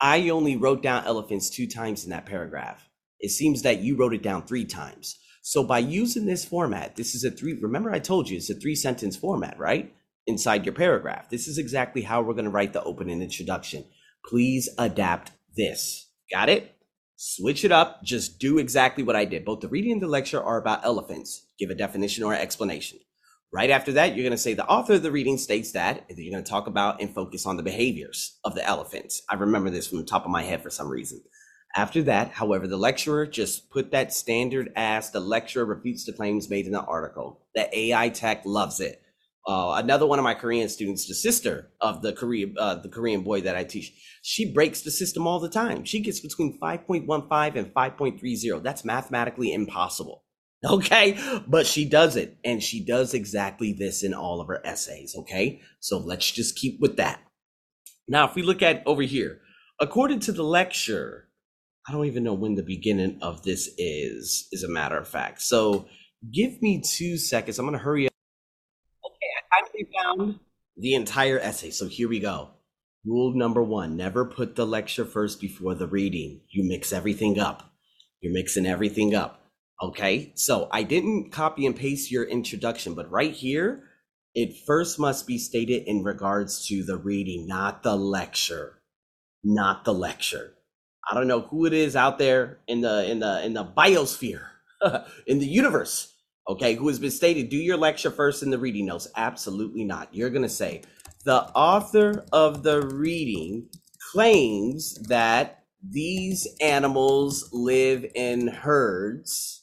I 0.00 0.30
only 0.30 0.56
wrote 0.56 0.82
down 0.82 1.04
elephants 1.04 1.50
two 1.50 1.68
times 1.68 2.02
in 2.02 2.10
that 2.10 2.26
paragraph. 2.26 2.84
It 3.20 3.30
seems 3.30 3.62
that 3.62 3.78
you 3.78 3.96
wrote 3.96 4.14
it 4.14 4.24
down 4.24 4.42
three 4.42 4.64
times. 4.64 5.16
So 5.44 5.64
by 5.64 5.80
using 5.80 6.24
this 6.24 6.44
format, 6.44 6.94
this 6.94 7.16
is 7.16 7.24
a 7.24 7.30
three, 7.30 7.54
remember 7.54 7.90
I 7.90 7.98
told 7.98 8.30
you 8.30 8.36
it's 8.36 8.48
a 8.48 8.54
three 8.54 8.76
sentence 8.76 9.16
format, 9.16 9.58
right? 9.58 9.92
Inside 10.28 10.64
your 10.64 10.72
paragraph. 10.72 11.28
This 11.30 11.48
is 11.48 11.58
exactly 11.58 12.02
how 12.02 12.22
we're 12.22 12.34
going 12.34 12.44
to 12.44 12.50
write 12.50 12.72
the 12.72 12.84
opening 12.84 13.20
introduction. 13.20 13.84
Please 14.24 14.68
adapt 14.78 15.32
this. 15.56 16.08
Got 16.30 16.48
it? 16.48 16.76
Switch 17.16 17.64
it 17.64 17.72
up. 17.72 18.04
Just 18.04 18.38
do 18.38 18.58
exactly 18.58 19.02
what 19.02 19.16
I 19.16 19.24
did. 19.24 19.44
Both 19.44 19.60
the 19.60 19.68
reading 19.68 19.92
and 19.92 20.00
the 20.00 20.06
lecture 20.06 20.40
are 20.40 20.58
about 20.58 20.84
elephants. 20.84 21.48
Give 21.58 21.70
a 21.70 21.74
definition 21.74 22.22
or 22.22 22.34
explanation. 22.34 23.00
Right 23.52 23.70
after 23.70 23.92
that, 23.92 24.14
you're 24.14 24.22
going 24.22 24.30
to 24.30 24.38
say 24.38 24.54
the 24.54 24.66
author 24.66 24.94
of 24.94 25.02
the 25.02 25.10
reading 25.10 25.38
states 25.38 25.72
that, 25.72 26.06
and 26.08 26.16
then 26.16 26.24
you're 26.24 26.32
going 26.32 26.44
to 26.44 26.50
talk 26.50 26.68
about 26.68 27.02
and 27.02 27.12
focus 27.12 27.46
on 27.46 27.56
the 27.56 27.62
behaviors 27.64 28.38
of 28.44 28.54
the 28.54 28.64
elephants. 28.64 29.22
I 29.28 29.34
remember 29.34 29.70
this 29.70 29.88
from 29.88 29.98
the 29.98 30.04
top 30.04 30.24
of 30.24 30.30
my 30.30 30.42
head 30.42 30.62
for 30.62 30.70
some 30.70 30.88
reason. 30.88 31.20
After 31.74 32.02
that, 32.02 32.32
however, 32.32 32.66
the 32.66 32.76
lecturer 32.76 33.26
just 33.26 33.70
put 33.70 33.92
that 33.92 34.12
standard 34.12 34.72
as 34.76 35.10
the 35.10 35.20
lecturer 35.20 35.64
refutes 35.64 36.04
the 36.04 36.12
claims 36.12 36.50
made 36.50 36.66
in 36.66 36.72
the 36.72 36.82
article. 36.82 37.40
The 37.54 37.74
AI 37.76 38.10
tech 38.10 38.42
loves 38.44 38.78
it. 38.78 39.02
Uh, 39.46 39.74
another 39.82 40.06
one 40.06 40.18
of 40.18 40.22
my 40.22 40.34
Korean 40.34 40.68
students, 40.68 41.08
the 41.08 41.14
sister 41.14 41.70
of 41.80 42.02
the 42.02 42.12
Korean 42.12 42.54
uh, 42.58 42.76
the 42.76 42.88
Korean 42.88 43.22
boy 43.22 43.40
that 43.40 43.56
I 43.56 43.64
teach, 43.64 43.92
she 44.22 44.52
breaks 44.52 44.82
the 44.82 44.90
system 44.90 45.26
all 45.26 45.40
the 45.40 45.48
time. 45.48 45.84
She 45.84 46.00
gets 46.00 46.20
between 46.20 46.60
5.15 46.60 47.56
and 47.56 47.74
5.30. 47.74 48.62
That's 48.62 48.84
mathematically 48.84 49.52
impossible. 49.52 50.24
Okay. 50.64 51.18
But 51.48 51.66
she 51.66 51.84
does 51.84 52.14
it. 52.14 52.38
And 52.44 52.62
she 52.62 52.84
does 52.84 53.14
exactly 53.14 53.72
this 53.72 54.04
in 54.04 54.14
all 54.14 54.40
of 54.40 54.46
her 54.46 54.64
essays. 54.64 55.12
Okay. 55.18 55.60
So 55.80 55.98
let's 55.98 56.30
just 56.30 56.54
keep 56.54 56.80
with 56.80 56.98
that. 56.98 57.20
Now, 58.06 58.28
if 58.28 58.36
we 58.36 58.42
look 58.42 58.62
at 58.62 58.80
over 58.86 59.02
here, 59.02 59.40
according 59.80 60.20
to 60.20 60.30
the 60.30 60.44
lecture, 60.44 61.28
I 61.86 61.92
don't 61.92 62.06
even 62.06 62.22
know 62.22 62.34
when 62.34 62.54
the 62.54 62.62
beginning 62.62 63.18
of 63.22 63.42
this 63.42 63.68
is, 63.76 64.48
as 64.52 64.62
a 64.62 64.68
matter 64.68 64.96
of 64.96 65.08
fact. 65.08 65.42
So 65.42 65.86
give 66.32 66.62
me 66.62 66.80
two 66.80 67.16
seconds. 67.16 67.58
I'm 67.58 67.66
going 67.66 67.78
to 67.78 67.82
hurry 67.82 68.06
up. 68.06 68.12
Okay. 69.04 69.28
I 69.50 69.60
finally 69.60 69.88
found 70.00 70.40
the 70.76 70.94
entire 70.94 71.38
essay. 71.38 71.70
So 71.70 71.88
here 71.88 72.08
we 72.08 72.20
go. 72.20 72.50
Rule 73.04 73.34
number 73.34 73.62
one 73.62 73.96
never 73.96 74.24
put 74.24 74.54
the 74.54 74.66
lecture 74.66 75.04
first 75.04 75.40
before 75.40 75.74
the 75.74 75.88
reading. 75.88 76.42
You 76.50 76.68
mix 76.68 76.92
everything 76.92 77.40
up. 77.40 77.72
You're 78.20 78.32
mixing 78.32 78.66
everything 78.66 79.14
up. 79.14 79.40
Okay, 79.82 80.32
so 80.36 80.68
I 80.70 80.84
didn't 80.84 81.32
copy 81.32 81.66
and 81.66 81.74
paste 81.74 82.12
your 82.12 82.22
introduction, 82.22 82.94
but 82.94 83.10
right 83.10 83.32
here, 83.32 83.82
it 84.32 84.56
first 84.64 85.00
must 85.00 85.26
be 85.26 85.38
stated 85.38 85.82
in 85.88 86.04
regards 86.04 86.64
to 86.68 86.84
the 86.84 86.96
reading, 86.96 87.48
not 87.48 87.82
the 87.82 87.96
lecture. 87.96 88.78
Not 89.42 89.84
the 89.84 89.92
lecture. 89.92 90.54
I 91.10 91.14
don't 91.14 91.28
know 91.28 91.42
who 91.42 91.66
it 91.66 91.72
is 91.72 91.96
out 91.96 92.18
there 92.18 92.58
in 92.68 92.80
the 92.80 93.10
in 93.10 93.20
the 93.20 93.44
in 93.44 93.54
the 93.54 93.64
biosphere, 93.64 94.44
in 95.26 95.38
the 95.38 95.46
universe, 95.46 96.14
okay, 96.48 96.74
who 96.74 96.88
has 96.88 96.98
been 96.98 97.10
stated, 97.10 97.48
do 97.48 97.56
your 97.56 97.76
lecture 97.76 98.10
first 98.10 98.42
in 98.42 98.50
the 98.50 98.58
reading 98.58 98.86
notes. 98.86 99.08
Absolutely 99.16 99.84
not. 99.84 100.14
You're 100.14 100.30
gonna 100.30 100.48
say, 100.48 100.82
the 101.24 101.42
author 101.54 102.24
of 102.32 102.62
the 102.62 102.82
reading 102.82 103.68
claims 104.12 104.94
that 105.08 105.64
these 105.88 106.46
animals 106.60 107.50
live 107.52 108.06
in 108.14 108.46
herds 108.48 109.62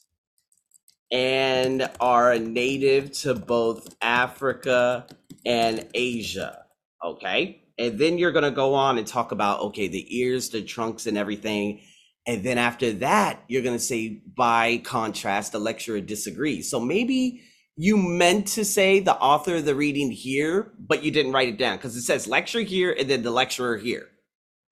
and 1.12 1.90
are 2.00 2.38
native 2.38 3.12
to 3.12 3.34
both 3.34 3.94
Africa 4.02 5.06
and 5.46 5.88
Asia. 5.94 6.64
Okay. 7.04 7.62
And 7.80 7.98
then 7.98 8.18
you're 8.18 8.30
going 8.30 8.44
to 8.44 8.50
go 8.50 8.74
on 8.74 8.98
and 8.98 9.06
talk 9.06 9.32
about, 9.32 9.60
okay, 9.60 9.88
the 9.88 10.18
ears, 10.18 10.50
the 10.50 10.60
trunks, 10.62 11.06
and 11.06 11.16
everything. 11.16 11.80
And 12.26 12.44
then 12.44 12.58
after 12.58 12.92
that, 12.92 13.42
you're 13.48 13.62
going 13.62 13.76
to 13.76 13.82
say, 13.82 14.22
by 14.36 14.82
contrast, 14.84 15.52
the 15.52 15.58
lecturer 15.58 16.00
disagrees. 16.00 16.70
So 16.70 16.78
maybe 16.78 17.40
you 17.76 17.96
meant 17.96 18.46
to 18.48 18.64
say 18.66 19.00
the 19.00 19.16
author 19.16 19.56
of 19.56 19.64
the 19.64 19.74
reading 19.74 20.10
here, 20.10 20.72
but 20.78 21.02
you 21.02 21.10
didn't 21.10 21.32
write 21.32 21.48
it 21.48 21.58
down 21.58 21.78
because 21.78 21.96
it 21.96 22.02
says 22.02 22.28
lecture 22.28 22.60
here 22.60 22.94
and 22.96 23.08
then 23.08 23.22
the 23.22 23.30
lecturer 23.30 23.78
here. 23.78 24.08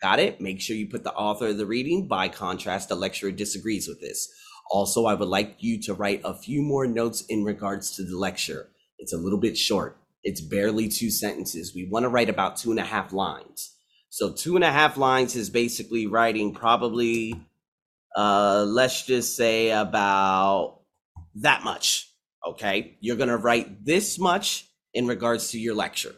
Got 0.02 0.20
it? 0.20 0.42
Make 0.42 0.60
sure 0.60 0.76
you 0.76 0.88
put 0.88 1.04
the 1.04 1.14
author 1.14 1.48
of 1.48 1.56
the 1.56 1.64
reading. 1.64 2.06
By 2.06 2.28
contrast, 2.28 2.90
the 2.90 2.94
lecturer 2.94 3.30
disagrees 3.30 3.88
with 3.88 4.02
this. 4.02 4.28
Also, 4.70 5.06
I 5.06 5.14
would 5.14 5.28
like 5.28 5.56
you 5.60 5.80
to 5.84 5.94
write 5.94 6.20
a 6.24 6.34
few 6.34 6.60
more 6.60 6.86
notes 6.86 7.24
in 7.30 7.42
regards 7.42 7.96
to 7.96 8.04
the 8.04 8.18
lecture. 8.18 8.68
It's 8.98 9.14
a 9.14 9.18
little 9.18 9.40
bit 9.40 9.56
short. 9.56 9.96
It's 10.28 10.42
barely 10.42 10.88
two 10.88 11.11
sentences. 11.11 11.75
We 11.75 11.88
want 11.88 12.02
to 12.04 12.11
write 12.11 12.28
about 12.28 12.58
two 12.58 12.70
and 12.70 12.78
a 12.78 12.85
half 12.85 13.14
lines. 13.14 13.75
So 14.11 14.30
two 14.30 14.56
and 14.56 14.64
a 14.64 14.70
half 14.70 14.99
lines 14.99 15.35
is 15.35 15.49
basically 15.49 16.06
writing 16.06 16.52
probably, 16.52 17.35
uh, 18.14 18.66
let's 18.68 19.06
just 19.06 19.37
say 19.37 19.70
about 19.70 20.80
that 21.37 21.64
much. 21.64 22.12
Okay. 22.47 22.99
You're 23.00 23.16
going 23.16 23.30
to 23.30 23.38
write 23.38 23.87
this 23.87 24.18
much 24.18 24.66
in 24.92 25.06
regards 25.06 25.50
to 25.52 25.58
your 25.58 25.75
lecture 25.75 26.14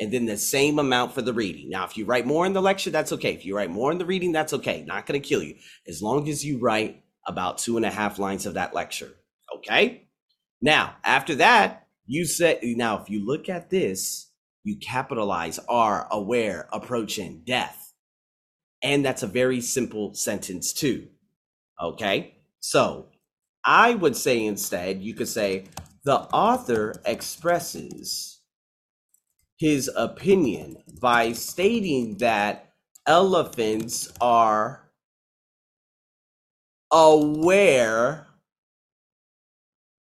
and 0.00 0.12
then 0.12 0.26
the 0.26 0.36
same 0.36 0.80
amount 0.80 1.14
for 1.14 1.22
the 1.22 1.32
reading. 1.32 1.70
Now, 1.70 1.84
if 1.84 1.96
you 1.96 2.06
write 2.06 2.26
more 2.26 2.44
in 2.44 2.54
the 2.54 2.60
lecture, 2.62 2.90
that's 2.90 3.12
okay. 3.12 3.34
If 3.34 3.46
you 3.46 3.56
write 3.56 3.70
more 3.70 3.92
in 3.92 3.98
the 3.98 4.04
reading, 4.04 4.32
that's 4.32 4.52
okay. 4.54 4.82
Not 4.84 5.06
going 5.06 5.22
to 5.22 5.28
kill 5.28 5.44
you 5.44 5.54
as 5.86 6.02
long 6.02 6.28
as 6.28 6.44
you 6.44 6.58
write 6.58 7.04
about 7.24 7.58
two 7.58 7.76
and 7.76 7.86
a 7.86 7.90
half 7.90 8.18
lines 8.18 8.46
of 8.46 8.54
that 8.54 8.74
lecture. 8.74 9.12
Okay. 9.58 10.08
Now, 10.60 10.96
after 11.04 11.36
that, 11.36 11.87
you 12.08 12.24
said, 12.24 12.60
now, 12.62 13.00
if 13.00 13.10
you 13.10 13.24
look 13.24 13.50
at 13.50 13.68
this, 13.68 14.30
you 14.64 14.76
capitalize 14.76 15.60
are 15.68 16.08
aware, 16.10 16.66
approaching 16.72 17.42
death. 17.46 17.92
And 18.82 19.04
that's 19.04 19.22
a 19.22 19.26
very 19.28 19.60
simple 19.60 20.14
sentence, 20.14 20.72
too. 20.72 21.08
Okay. 21.80 22.34
So 22.60 23.08
I 23.64 23.94
would 23.94 24.16
say 24.16 24.44
instead, 24.44 25.02
you 25.02 25.12
could 25.14 25.28
say, 25.28 25.66
the 26.04 26.20
author 26.32 26.94
expresses 27.04 28.40
his 29.58 29.90
opinion 29.94 30.78
by 31.02 31.34
stating 31.34 32.16
that 32.18 32.72
elephants 33.06 34.10
are 34.18 34.88
aware 36.90 38.27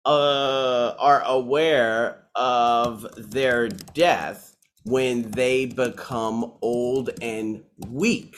uh, 0.07 0.95
are 0.99 1.23
aware 1.27 2.25
of 2.37 3.07
their 3.31 3.69
death 3.69 4.57
when 4.85 5.31
they 5.33 5.67
become 5.67 6.53
old 6.63 7.11
and 7.21 7.65
weak. 7.89 8.37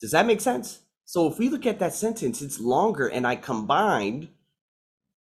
Does 0.00 0.12
that 0.12 0.26
make 0.26 0.40
sense? 0.40 0.80
So 1.04 1.26
if 1.26 1.38
we 1.38 1.48
look 1.48 1.66
at 1.66 1.80
that 1.80 1.94
sentence, 1.94 2.40
it's 2.40 2.60
longer, 2.60 3.08
and 3.08 3.26
I 3.26 3.34
combined 3.34 4.28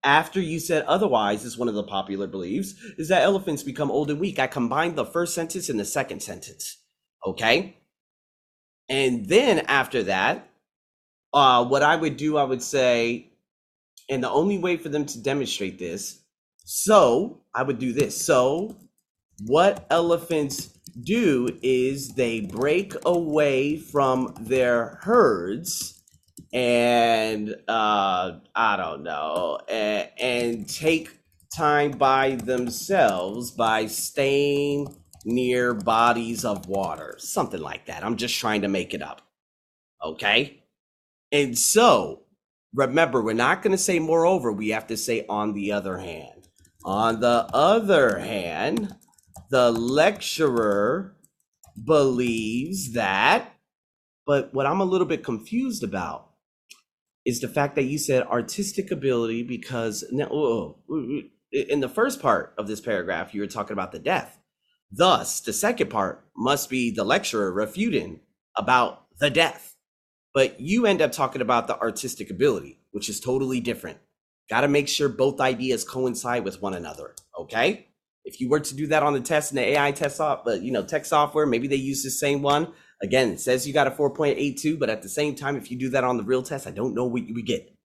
after 0.04 0.40
you 0.40 0.60
said 0.60 0.84
otherwise 0.84 1.44
is 1.44 1.58
one 1.58 1.68
of 1.68 1.74
the 1.74 1.84
popular 1.84 2.28
beliefs 2.28 2.76
is 2.98 3.10
that 3.10 3.24
elephants 3.24 3.64
become 3.64 3.90
old 3.90 4.12
and 4.12 4.20
weak. 4.20 4.38
I 4.38 4.48
combined 4.48 4.96
the 4.96 5.06
first 5.06 5.34
sentence 5.34 5.70
and 5.70 5.80
the 5.80 5.86
second 5.86 6.22
sentence. 6.22 6.78
Okay. 7.26 7.76
And 8.88 9.28
then 9.28 9.60
after 9.68 10.04
that, 10.04 10.48
uh, 11.34 11.66
what 11.66 11.84
I 11.84 11.96
would 11.96 12.16
do, 12.16 12.38
I 12.38 12.44
would 12.44 12.62
say, 12.62 13.32
and 14.10 14.24
the 14.24 14.30
only 14.30 14.58
way 14.58 14.78
for 14.78 14.90
them 14.90 15.06
to 15.06 15.22
demonstrate 15.22 15.80
this, 15.80 16.22
so 16.64 17.42
I 17.54 17.64
would 17.64 17.80
do 17.80 17.94
this. 17.94 18.20
So, 18.20 18.76
what 19.46 19.86
elephants 19.90 20.78
do 21.04 21.58
is 21.62 22.10
they 22.10 22.42
break 22.42 22.94
away 23.06 23.78
from 23.78 24.34
their 24.40 25.00
herds 25.02 25.98
and 26.54 27.56
uh, 27.68 28.40
I 28.56 28.78
don't 28.78 29.04
know, 29.04 29.60
and, 29.70 30.10
and 30.20 30.70
take 30.70 31.12
time 31.56 31.92
by 31.92 32.36
themselves 32.36 33.52
by 33.52 33.88
staying 33.88 34.96
near 35.26 35.74
bodies 35.74 36.46
of 36.46 36.68
water, 36.68 37.16
something 37.20 37.62
like 37.62 37.86
that. 37.88 38.04
I'm 38.04 38.16
just 38.16 38.36
trying 38.40 38.62
to 38.62 38.68
make 38.68 38.94
it 38.94 39.02
up. 39.02 39.22
Okay. 40.04 40.64
And 41.32 41.58
so, 41.58 42.22
remember, 42.74 43.22
we're 43.22 43.34
not 43.34 43.62
going 43.62 43.72
to 43.72 43.78
say 43.78 44.00
moreover, 44.00 44.52
we 44.52 44.70
have 44.70 44.88
to 44.88 44.98
say 44.98 45.26
on 45.28 45.54
the 45.54 45.72
other 45.72 45.98
hand. 45.98 46.48
On 46.86 47.20
the 47.20 47.48
other 47.54 48.20
hand, 48.20 48.96
the 49.50 49.72
lecturer 49.72 51.16
believes 51.84 52.94
that, 52.94 53.54
but 54.26 54.54
what 54.54 54.66
I'm 54.66 54.82
a 54.82 54.86
little 54.86 55.08
bit 55.08 55.24
confused 55.24 55.84
about 55.84 56.32
is 57.26 57.42
the 57.42 57.48
fact 57.48 57.76
that 57.76 57.84
you 57.84 57.98
said 57.98 58.24
artistic 58.24 58.90
ability 58.92 59.44
because 59.44 60.04
now, 60.12 60.78
in 61.52 61.80
the 61.80 61.90
first 61.90 62.22
part 62.22 62.54
of 62.58 62.68
this 62.68 62.82
paragraph, 62.82 63.34
you 63.34 63.42
were 63.42 63.48
talking 63.48 63.74
about 63.74 63.92
the 63.92 64.00
death. 64.00 64.40
Thus, 64.92 65.42
the 65.42 65.54
second 65.54 65.90
part 65.90 66.26
must 66.36 66.70
be 66.70 66.92
the 66.92 67.04
lecturer 67.04 67.52
refuting 67.52 68.22
about 68.56 69.06
the 69.20 69.30
death. 69.30 69.76
But 70.38 70.62
you 70.62 70.86
end 70.86 71.02
up 71.02 71.12
talking 71.12 71.42
about 71.42 71.66
the 71.66 71.80
artistic 71.80 72.30
ability, 72.30 72.78
which 72.92 73.10
is 73.10 73.20
totally 73.20 73.60
different. 73.60 73.98
Got 74.52 74.62
to 74.62 74.68
make 74.68 74.88
sure 74.88 75.10
both 75.10 75.42
ideas 75.42 75.84
coincide 75.84 76.46
with 76.46 76.62
one 76.62 76.76
another. 76.76 77.16
Okay. 77.40 77.88
If 78.24 78.40
you 78.40 78.48
were 78.48 78.60
to 78.60 78.76
do 78.76 78.86
that 78.86 79.02
on 79.02 79.14
the 79.14 79.20
test 79.20 79.52
in 79.52 79.56
the 79.56 79.64
AI 79.64 79.92
test 79.94 80.20
but 80.20 80.62
you 80.62 80.72
know, 80.72 80.84
tech 80.84 81.06
software, 81.06 81.48
maybe 81.48 81.68
they 81.68 81.76
use 81.76 82.04
the 82.04 82.12
same 82.12 82.44
one. 82.44 82.72
Again, 83.02 83.32
it 83.32 83.40
says 83.40 83.66
you 83.66 83.74
got 83.74 83.88
a 83.88 83.90
4.82, 83.90 84.78
but 84.78 84.92
at 84.92 85.02
the 85.02 85.10
same 85.10 85.34
time, 85.34 85.58
if 85.58 85.72
you 85.72 85.80
do 85.80 85.90
that 85.90 86.04
on 86.04 86.18
the 86.18 86.24
real 86.24 86.44
test, 86.44 86.68
I 86.68 86.72
don't 86.72 86.94
know 86.94 87.06
what 87.06 87.24
we 87.34 87.42
get. 87.42 87.76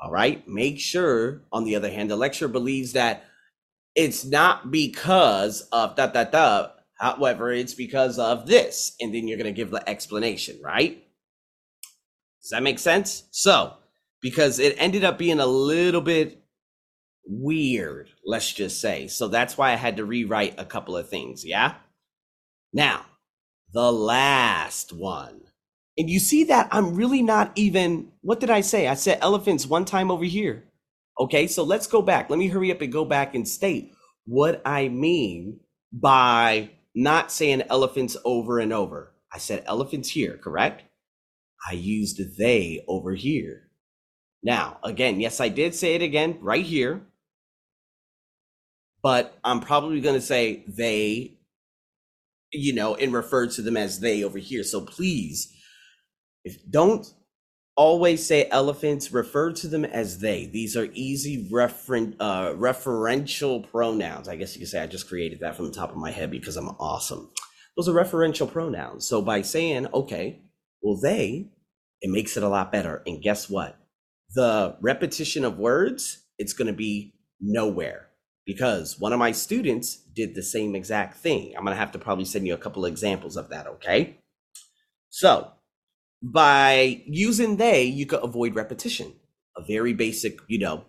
All 0.00 0.10
right. 0.10 0.42
Make 0.48 0.80
sure, 0.80 1.42
on 1.52 1.62
the 1.62 1.76
other 1.76 1.92
hand, 1.92 2.10
the 2.10 2.16
lecturer 2.16 2.48
believes 2.48 2.94
that 2.94 3.22
it's 3.94 4.24
not 4.24 4.72
because 4.72 5.60
of 5.70 5.94
da 5.94 6.08
da 6.08 6.24
da. 6.24 6.70
However, 6.98 7.52
it's 7.52 7.74
because 7.74 8.18
of 8.18 8.48
this. 8.48 8.96
And 9.00 9.14
then 9.14 9.28
you're 9.28 9.38
going 9.38 9.46
to 9.46 9.52
give 9.52 9.70
the 9.70 9.88
explanation, 9.88 10.58
right? 10.60 11.04
Does 12.42 12.50
that 12.50 12.62
make 12.62 12.78
sense? 12.78 13.24
So, 13.30 13.74
because 14.20 14.58
it 14.58 14.74
ended 14.78 15.04
up 15.04 15.18
being 15.18 15.40
a 15.40 15.46
little 15.46 16.00
bit 16.00 16.42
weird, 17.24 18.10
let's 18.24 18.52
just 18.52 18.80
say. 18.80 19.06
So 19.08 19.28
that's 19.28 19.56
why 19.56 19.72
I 19.72 19.76
had 19.76 19.96
to 19.96 20.04
rewrite 20.04 20.58
a 20.58 20.64
couple 20.64 20.96
of 20.96 21.08
things. 21.08 21.44
Yeah. 21.44 21.74
Now, 22.72 23.04
the 23.72 23.92
last 23.92 24.92
one. 24.92 25.42
And 25.98 26.08
you 26.08 26.18
see 26.18 26.44
that 26.44 26.68
I'm 26.70 26.94
really 26.94 27.22
not 27.22 27.52
even, 27.54 28.12
what 28.22 28.40
did 28.40 28.50
I 28.50 28.62
say? 28.62 28.88
I 28.88 28.94
said 28.94 29.18
elephants 29.20 29.66
one 29.66 29.84
time 29.84 30.10
over 30.10 30.24
here. 30.24 30.64
Okay, 31.20 31.46
so 31.46 31.62
let's 31.62 31.86
go 31.86 32.00
back. 32.00 32.30
Let 32.30 32.38
me 32.38 32.48
hurry 32.48 32.72
up 32.72 32.80
and 32.80 32.92
go 32.92 33.04
back 33.04 33.34
and 33.34 33.46
state 33.46 33.92
what 34.24 34.62
I 34.64 34.88
mean 34.88 35.60
by 35.92 36.70
not 36.94 37.30
saying 37.30 37.62
elephants 37.68 38.16
over 38.24 38.58
and 38.58 38.72
over. 38.72 39.12
I 39.32 39.38
said 39.38 39.64
elephants 39.66 40.08
here, 40.08 40.38
correct? 40.38 40.82
I 41.68 41.74
used 41.74 42.20
they 42.38 42.84
over 42.88 43.14
here. 43.14 43.68
Now, 44.42 44.78
again, 44.82 45.20
yes, 45.20 45.40
I 45.40 45.48
did 45.48 45.74
say 45.74 45.94
it 45.94 46.02
again 46.02 46.38
right 46.40 46.64
here, 46.64 47.02
but 49.02 49.38
I'm 49.44 49.60
probably 49.60 50.00
going 50.00 50.16
to 50.16 50.20
say 50.20 50.64
they, 50.66 51.38
you 52.52 52.74
know, 52.74 52.96
and 52.96 53.12
refer 53.12 53.46
to 53.46 53.62
them 53.62 53.76
as 53.76 54.00
they 54.00 54.24
over 54.24 54.38
here. 54.38 54.64
So 54.64 54.80
please, 54.80 55.52
if 56.44 56.58
don't 56.68 57.06
always 57.76 58.26
say 58.26 58.48
elephants, 58.50 59.12
refer 59.12 59.52
to 59.52 59.68
them 59.68 59.84
as 59.84 60.18
they. 60.18 60.46
These 60.46 60.76
are 60.76 60.88
easy 60.92 61.48
referen- 61.50 62.16
uh, 62.20 62.52
referential 62.54 63.68
pronouns. 63.70 64.28
I 64.28 64.36
guess 64.36 64.54
you 64.54 64.60
could 64.60 64.68
say 64.68 64.82
I 64.82 64.86
just 64.86 65.08
created 65.08 65.40
that 65.40 65.56
from 65.56 65.66
the 65.66 65.72
top 65.72 65.90
of 65.90 65.96
my 65.96 66.10
head 66.10 66.30
because 66.30 66.56
I'm 66.56 66.68
awesome. 66.80 67.30
Those 67.76 67.88
are 67.88 67.92
referential 67.92 68.50
pronouns. 68.50 69.06
So 69.06 69.22
by 69.22 69.42
saying, 69.42 69.86
okay, 69.94 70.42
well, 70.82 70.98
they, 71.00 71.48
it 72.00 72.10
makes 72.10 72.36
it 72.36 72.42
a 72.42 72.48
lot 72.48 72.72
better. 72.72 73.02
And 73.06 73.22
guess 73.22 73.48
what? 73.48 73.78
The 74.34 74.76
repetition 74.80 75.44
of 75.44 75.58
words, 75.58 76.24
it's 76.38 76.52
going 76.52 76.66
to 76.66 76.72
be 76.72 77.14
nowhere 77.40 78.08
because 78.46 78.98
one 78.98 79.12
of 79.12 79.18
my 79.18 79.32
students 79.32 79.96
did 79.96 80.34
the 80.34 80.42
same 80.42 80.74
exact 80.74 81.16
thing. 81.18 81.54
I'm 81.56 81.64
going 81.64 81.74
to 81.74 81.80
have 81.80 81.92
to 81.92 81.98
probably 81.98 82.24
send 82.24 82.46
you 82.46 82.54
a 82.54 82.58
couple 82.58 82.84
of 82.84 82.90
examples 82.90 83.36
of 83.36 83.50
that. 83.50 83.66
Okay. 83.66 84.18
So 85.10 85.52
by 86.22 87.02
using 87.06 87.56
they, 87.56 87.84
you 87.84 88.06
could 88.06 88.24
avoid 88.24 88.54
repetition. 88.54 89.14
A 89.56 89.62
very 89.62 89.92
basic, 89.92 90.38
you 90.48 90.58
know, 90.58 90.84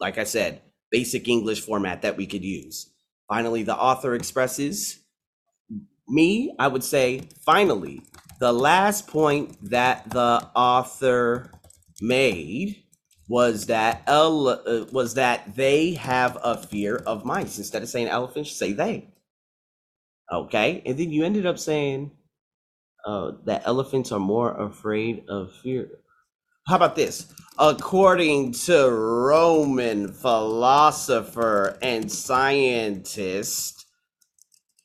like 0.00 0.18
I 0.18 0.24
said, 0.24 0.62
basic 0.90 1.28
English 1.28 1.60
format 1.60 2.02
that 2.02 2.16
we 2.16 2.26
could 2.26 2.44
use. 2.44 2.90
Finally, 3.28 3.62
the 3.62 3.76
author 3.76 4.14
expresses 4.14 4.98
me, 6.08 6.54
I 6.58 6.68
would 6.68 6.82
say, 6.82 7.22
finally, 7.44 8.02
the 8.38 8.52
last 8.52 9.06
point 9.06 9.70
that 9.70 10.10
the 10.10 10.48
author 10.54 11.50
made 12.00 12.82
was 13.28 13.66
that 13.66 14.02
el- 14.06 14.48
uh, 14.48 14.86
was 14.92 15.14
that 15.14 15.54
they 15.54 15.94
have 15.94 16.38
a 16.42 16.56
fear 16.56 16.96
of 16.96 17.24
mice. 17.24 17.58
Instead 17.58 17.82
of 17.82 17.88
saying 17.88 18.08
elephants, 18.08 18.52
say 18.52 18.72
they. 18.72 19.08
Okay, 20.32 20.82
and 20.86 20.98
then 20.98 21.10
you 21.10 21.24
ended 21.24 21.46
up 21.46 21.58
saying 21.58 22.10
uh, 23.06 23.32
that 23.44 23.62
elephants 23.66 24.12
are 24.12 24.20
more 24.20 24.52
afraid 24.60 25.24
of 25.28 25.52
fear. 25.52 25.88
How 26.66 26.76
about 26.76 26.96
this? 26.96 27.32
According 27.58 28.52
to 28.52 28.90
Roman 28.90 30.12
philosopher 30.12 31.78
and 31.82 32.10
scientist 32.12 33.86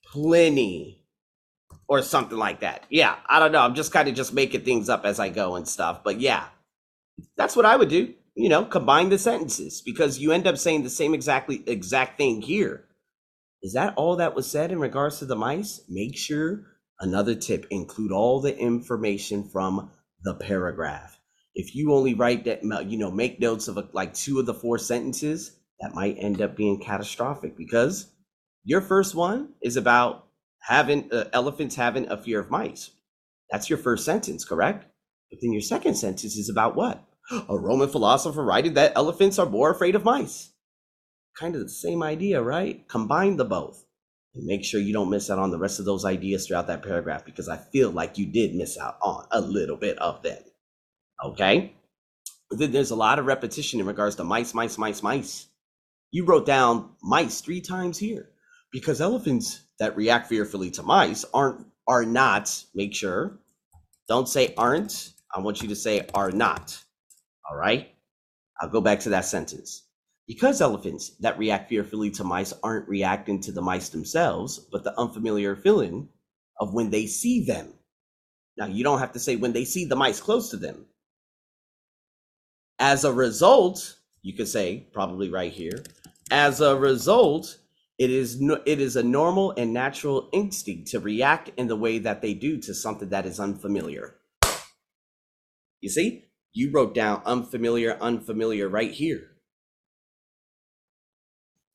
Pliny, 0.08 1.03
or 1.94 2.02
something 2.02 2.40
like 2.40 2.62
that. 2.62 2.86
Yeah, 2.90 3.18
I 3.28 3.38
don't 3.38 3.52
know. 3.52 3.62
I'm 3.62 3.76
just 3.76 3.92
kind 3.92 4.10
of 4.10 4.16
just 4.16 4.34
making 4.34 4.62
things 4.62 4.90
up 4.90 5.06
as 5.06 5.20
I 5.20 5.30
go 5.30 5.56
and 5.56 5.68
stuff. 5.68 6.04
But 6.04 6.20
yeah, 6.20 6.46
that's 7.38 7.56
what 7.56 7.68
I 7.68 7.76
would 7.76 7.90
do. 7.90 8.16
You 8.34 8.50
know, 8.50 8.66
combine 8.66 9.10
the 9.10 9.20
sentences 9.20 9.80
because 9.86 10.18
you 10.18 10.32
end 10.32 10.48
up 10.48 10.58
saying 10.58 10.82
the 10.82 10.90
same 10.90 11.14
exactly 11.14 11.64
exact 11.68 12.18
thing 12.18 12.42
here. 12.42 12.86
Is 13.62 13.74
that 13.74 13.94
all 13.96 14.16
that 14.16 14.34
was 14.34 14.50
said 14.50 14.72
in 14.72 14.80
regards 14.80 15.20
to 15.20 15.26
the 15.26 15.36
mice? 15.36 15.82
Make 15.88 16.18
sure 16.18 16.66
another 17.00 17.36
tip 17.36 17.68
include 17.70 18.12
all 18.12 18.42
the 18.42 18.58
information 18.58 19.48
from 19.48 19.92
the 20.24 20.34
paragraph. 20.34 21.20
If 21.54 21.76
you 21.76 21.94
only 21.94 22.16
write 22.16 22.46
that, 22.46 22.64
you 22.90 22.98
know, 22.98 23.12
make 23.12 23.40
notes 23.40 23.68
of 23.68 23.78
like 23.94 24.16
two 24.16 24.40
of 24.40 24.48
the 24.48 24.56
four 24.56 24.80
sentences, 24.80 25.60
that 25.80 25.94
might 25.94 26.18
end 26.18 26.42
up 26.42 26.56
being 26.56 26.80
catastrophic 26.80 27.56
because 27.56 28.08
your 28.64 28.82
first 28.82 29.14
one 29.14 29.50
is 29.62 29.78
about 29.78 30.26
having 30.64 31.12
uh, 31.12 31.26
elephants 31.34 31.76
having 31.76 32.10
a 32.10 32.22
fear 32.22 32.40
of 32.40 32.50
mice. 32.50 32.92
That's 33.52 33.70
your 33.70 33.78
first 33.78 34.06
sentence, 34.06 34.46
correct? 34.46 34.86
But 35.30 35.40
then 35.42 35.52
your 35.52 35.62
second 35.62 35.96
sentence 35.96 36.36
is 36.36 36.50
about 36.50 36.76
what? 36.76 37.04
A 37.32 37.58
Roman 37.58 37.90
philosopher 37.90 38.44
writing 38.44 38.74
that 38.74 38.94
elephants 38.96 39.40
are 39.40 39.50
more 39.50 39.72
afraid 39.72 39.96
of 39.96 40.04
mice. 40.04 40.52
Kind 41.38 41.56
of 41.56 41.62
the 41.62 41.70
same 41.70 42.04
idea, 42.04 42.42
right? 42.42 42.88
Combine 42.88 43.38
the 43.38 43.46
both 43.46 43.86
and 44.36 44.46
make 44.46 44.64
sure 44.64 44.80
you 44.80 44.94
don't 44.94 45.10
miss 45.10 45.30
out 45.30 45.40
on 45.40 45.52
the 45.52 45.58
rest 45.58 45.80
of 45.80 45.86
those 45.86 46.06
ideas 46.06 46.48
throughout 46.48 46.68
that 46.68 46.84
paragraph 46.84 47.26
because 47.26 47.50
I 47.50 47.58
feel 47.58 47.92
like 47.92 48.18
you 48.18 48.26
did 48.26 48.56
miss 48.56 48.78
out 48.78 48.98
on 49.02 49.26
a 49.32 49.42
little 49.42 49.78
bit 49.78 49.98
of 50.00 50.22
them. 50.24 50.42
Okay? 51.24 51.74
Then 52.52 52.72
there's 52.72 52.92
a 52.92 52.96
lot 52.96 53.20
of 53.20 53.26
repetition 53.26 53.80
in 53.80 53.86
regards 53.86 54.16
to 54.18 54.24
mice, 54.24 54.54
mice, 54.54 54.78
mice, 54.78 55.02
mice. 55.02 55.48
You 56.12 56.26
wrote 56.26 56.46
down 56.46 56.92
mice 57.02 57.42
three 57.42 57.62
times 57.62 57.98
here 57.98 58.30
because 58.72 59.02
elephants 59.02 59.63
that 59.80 59.96
react 59.98 60.28
fearfully 60.28 60.72
to 60.72 60.84
mice 60.84 61.26
aren't 61.34 61.66
are 61.88 62.06
not 62.06 62.64
make 62.74 62.94
sure 62.94 63.40
don't 64.08 64.30
say 64.30 64.54
aren't 64.58 65.12
i 65.36 65.40
want 65.40 65.62
you 65.62 65.68
to 65.68 65.76
say 65.76 66.08
are 66.14 66.32
not 66.32 66.84
all 67.50 67.58
right? 67.58 67.90
I'll 68.60 68.70
go 68.70 68.82
back 68.82 69.02
to 69.02 69.10
that 69.10 69.26
sentence. 69.26 69.84
Because 70.28 70.62
elephants 70.62 71.10
that 71.20 71.38
react 71.38 71.70
fearfully 71.70 72.10
to 72.12 72.24
mice 72.24 72.54
aren't 72.64 72.88
reacting 72.88 73.42
to 73.42 73.52
the 73.52 73.62
mice 73.62 73.90
themselves 73.90 74.60
but 74.72 74.84
the 74.84 74.98
unfamiliar 74.98 75.56
feeling 75.56 76.08
of 76.60 76.74
when 76.74 76.90
they 76.90 77.08
see 77.08 77.46
them. 77.46 77.74
Now 78.58 78.68
you 78.68 78.84
don't 78.84 79.00
have 79.00 79.12
to 79.14 79.20
say 79.20 79.36
when 79.36 79.52
they 79.52 79.66
see 79.66 79.86
the 79.86 79.96
mice 79.96 80.22
close 80.22 80.50
to 80.52 80.58
them. 80.58 80.86
As 82.80 83.04
a 83.04 83.12
result 83.12 83.98
you 84.22 84.34
could 84.34 84.48
say 84.48 84.88
probably 84.94 85.30
right 85.30 85.52
here 85.52 85.84
as 86.32 86.62
a 86.62 86.76
result 86.76 87.58
it 88.00 88.10
is 88.10 88.42
it 88.66 88.80
is 88.80 88.96
a 88.96 89.04
normal 89.04 89.54
and 89.58 89.74
natural 89.74 90.30
instinct 90.34 90.90
to 90.92 91.00
react 91.00 91.52
in 91.58 91.68
the 91.68 91.76
way 91.76 92.00
that 92.00 92.22
they 92.22 92.34
do 92.34 92.60
to 92.62 92.74
something 92.74 93.10
that 93.10 93.26
is 93.26 93.40
unfamiliar. 93.40 94.16
You 95.82 95.90
see, 95.90 96.26
you 96.54 96.72
wrote 96.72 96.96
down 96.96 97.22
unfamiliar, 97.26 97.98
unfamiliar 98.00 98.70
right 98.70 98.92
here. 98.92 99.32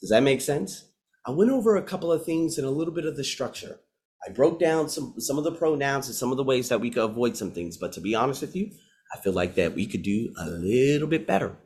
Does 0.01 0.11
that 0.11 0.23
make 0.23 0.41
sense? 0.41 0.87
I 1.27 1.31
went 1.31 1.51
over 1.51 1.77
a 1.77 1.83
couple 1.83 2.11
of 2.11 2.25
things 2.25 2.57
and 2.57 2.67
a 2.67 2.71
little 2.71 2.95
bit 2.95 3.05
of 3.05 3.17
the 3.17 3.25
structure. 3.25 3.81
I 4.27 4.33
broke 4.33 4.59
down 4.59 4.89
some 4.89 5.15
some 5.19 5.39
of 5.39 5.45
the 5.45 5.53
pronouns 5.53 6.07
and 6.07 6.15
some 6.15 6.31
of 6.31 6.37
the 6.37 6.45
ways 6.45 6.69
that 6.69 6.81
we 6.81 6.91
could 6.91 7.05
avoid 7.05 7.37
some 7.37 7.51
things. 7.53 7.77
But 7.77 7.93
to 7.93 8.01
be 8.01 8.15
honest 8.15 8.41
with 8.41 8.57
you, 8.57 8.71
I 9.15 9.19
feel 9.21 9.33
like 9.33 9.55
that 9.55 9.75
we 9.75 9.87
could 9.87 10.03
do 10.03 10.33
a 10.41 10.47
little 10.47 11.09
bit 11.09 11.27
better, 11.27 11.57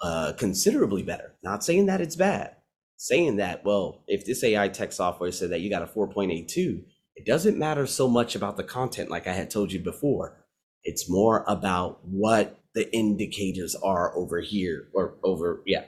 uh, 0.00 0.32
considerably 0.36 1.02
better. 1.02 1.34
Not 1.42 1.64
saying 1.64 1.86
that 1.86 2.00
it's 2.00 2.16
bad, 2.16 2.56
saying 3.02 3.34
that, 3.36 3.64
well, 3.64 4.04
if 4.06 4.24
this 4.24 4.44
AI 4.44 4.68
tech 4.68 4.92
software 4.92 5.32
said 5.32 5.50
that 5.50 5.60
you 5.60 5.68
got 5.68 5.82
a 5.82 5.86
4.82, 5.86 6.84
it 7.16 7.26
doesn't 7.26 7.58
matter 7.58 7.84
so 7.84 8.06
much 8.06 8.36
about 8.36 8.56
the 8.56 8.62
content, 8.62 9.10
like 9.10 9.26
I 9.26 9.32
had 9.32 9.50
told 9.50 9.72
you 9.72 9.80
before. 9.80 10.38
It's 10.84 11.10
more 11.10 11.44
about 11.48 11.98
what 12.04 12.60
the 12.76 12.94
indicators 12.94 13.74
are 13.74 14.16
over 14.16 14.40
here 14.40 14.88
or 14.94 15.14
over, 15.24 15.64
yeah, 15.66 15.86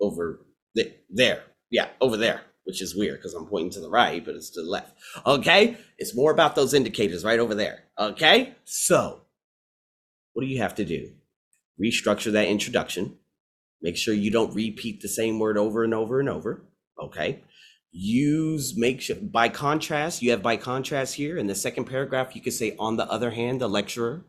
over 0.00 0.46
the, 0.74 0.90
there. 1.10 1.42
Yeah, 1.70 1.88
over 2.00 2.16
there, 2.16 2.40
which 2.64 2.80
is 2.80 2.96
weird 2.96 3.18
because 3.18 3.34
I'm 3.34 3.46
pointing 3.46 3.72
to 3.72 3.80
the 3.80 3.90
right, 3.90 4.24
but 4.24 4.34
it's 4.34 4.48
to 4.50 4.62
the 4.62 4.70
left. 4.70 4.96
Okay. 5.26 5.76
It's 5.98 6.16
more 6.16 6.32
about 6.32 6.54
those 6.54 6.72
indicators 6.72 7.24
right 7.24 7.40
over 7.40 7.54
there. 7.54 7.84
Okay. 7.98 8.54
So, 8.64 9.20
what 10.32 10.42
do 10.42 10.48
you 10.48 10.62
have 10.62 10.74
to 10.76 10.84
do? 10.86 11.10
restructure 11.80 12.32
that 12.32 12.48
introduction. 12.48 13.18
Make 13.84 13.98
sure 13.98 14.14
you 14.14 14.30
don't 14.30 14.54
repeat 14.54 15.02
the 15.02 15.08
same 15.08 15.38
word 15.38 15.58
over 15.58 15.84
and 15.84 15.92
over 15.92 16.18
and 16.18 16.28
over. 16.28 16.64
Okay. 16.98 17.44
Use 17.92 18.72
make 18.76 19.02
sure 19.02 19.16
by 19.16 19.50
contrast, 19.50 20.22
you 20.22 20.30
have 20.30 20.42
by 20.42 20.56
contrast 20.56 21.14
here. 21.14 21.36
In 21.36 21.48
the 21.48 21.54
second 21.54 21.84
paragraph, 21.84 22.34
you 22.34 22.40
could 22.40 22.54
say, 22.54 22.74
on 22.78 22.96
the 22.96 23.08
other 23.08 23.30
hand, 23.30 23.60
the 23.60 23.68
lecturer. 23.68 24.24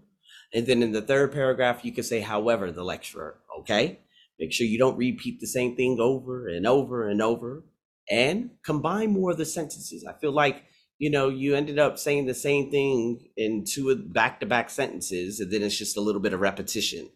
And 0.54 0.68
then 0.68 0.84
in 0.84 0.92
the 0.92 1.02
third 1.02 1.32
paragraph, 1.32 1.86
you 1.86 1.94
could 1.94 2.04
say, 2.04 2.20
however, 2.20 2.70
the 2.70 2.84
lecturer. 2.84 3.40
Okay. 3.62 4.02
Make 4.38 4.52
sure 4.52 4.68
you 4.68 4.78
don't 4.78 4.98
repeat 4.98 5.40
the 5.40 5.48
same 5.48 5.78
thing 5.78 6.00
over 6.02 6.50
and 6.50 6.68
over 6.68 7.08
and 7.08 7.22
over 7.22 7.64
and 8.12 8.52
combine 8.62 9.12
more 9.12 9.32
of 9.32 9.38
the 9.38 9.46
sentences. 9.46 10.06
I 10.06 10.20
feel 10.20 10.34
like, 10.34 10.64
you 11.00 11.10
know, 11.10 11.30
you 11.30 11.56
ended 11.56 11.80
up 11.80 11.98
saying 11.98 12.26
the 12.26 12.34
same 12.34 12.70
thing 12.70 13.30
in 13.38 13.64
two 13.66 13.96
back 13.96 14.42
to 14.42 14.46
back 14.46 14.70
sentences, 14.70 15.40
and 15.40 15.50
then 15.50 15.64
it's 15.64 15.78
just 15.78 15.96
a 15.96 16.02
little 16.02 16.22
bit 16.22 16.34
of 16.34 16.42
repetition. 16.42 17.10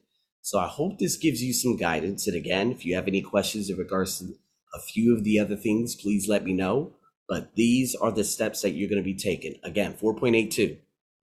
So 0.50 0.58
I 0.58 0.66
hope 0.66 0.98
this 0.98 1.16
gives 1.16 1.44
you 1.44 1.54
some 1.54 1.78
guidance. 1.78 2.26
And 2.26 2.36
again, 2.36 2.72
if 2.72 2.84
you 2.84 2.96
have 2.96 3.08
any 3.08 3.22
questions 3.22 3.70
in 3.70 3.78
regards 3.78 4.18
to 4.18 4.34
a 4.74 4.80
few 4.80 5.16
of 5.16 5.24
the 5.24 5.38
other 5.38 5.56
things, 5.56 5.96
please 5.96 6.28
let 6.28 6.44
me 6.44 6.54
know. 6.54 6.96
But 7.28 7.54
these 7.54 7.94
are 7.94 8.12
the 8.12 8.24
steps 8.24 8.64
that 8.64 8.72
you're 8.72 8.90
going 8.90 9.00
to 9.00 9.06
be 9.06 9.14
taking. 9.14 9.60
Again, 9.62 9.94
4.82. 9.94 10.80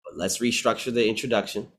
But 0.04 0.18
let's 0.18 0.40
restructure 0.40 0.92
the 0.92 1.08
introduction. 1.08 1.72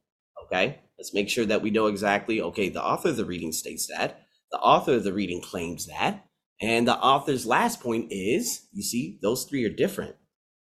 Okay. 0.44 0.78
Let's 0.96 1.12
make 1.12 1.28
sure 1.28 1.44
that 1.46 1.60
we 1.60 1.70
know 1.70 1.88
exactly, 1.88 2.40
okay, 2.40 2.68
the 2.68 2.84
author 2.84 3.08
of 3.08 3.16
the 3.16 3.24
reading 3.24 3.50
states 3.50 3.88
that, 3.88 4.20
the 4.52 4.58
author 4.58 4.92
of 4.92 5.02
the 5.02 5.12
reading 5.12 5.42
claims 5.42 5.86
that, 5.86 6.24
and 6.62 6.86
the 6.86 6.96
author's 6.96 7.46
last 7.46 7.80
point 7.80 8.12
is, 8.12 8.68
you 8.72 8.84
see, 8.84 9.18
those 9.22 9.42
three 9.42 9.64
are 9.64 9.74
different. 9.74 10.14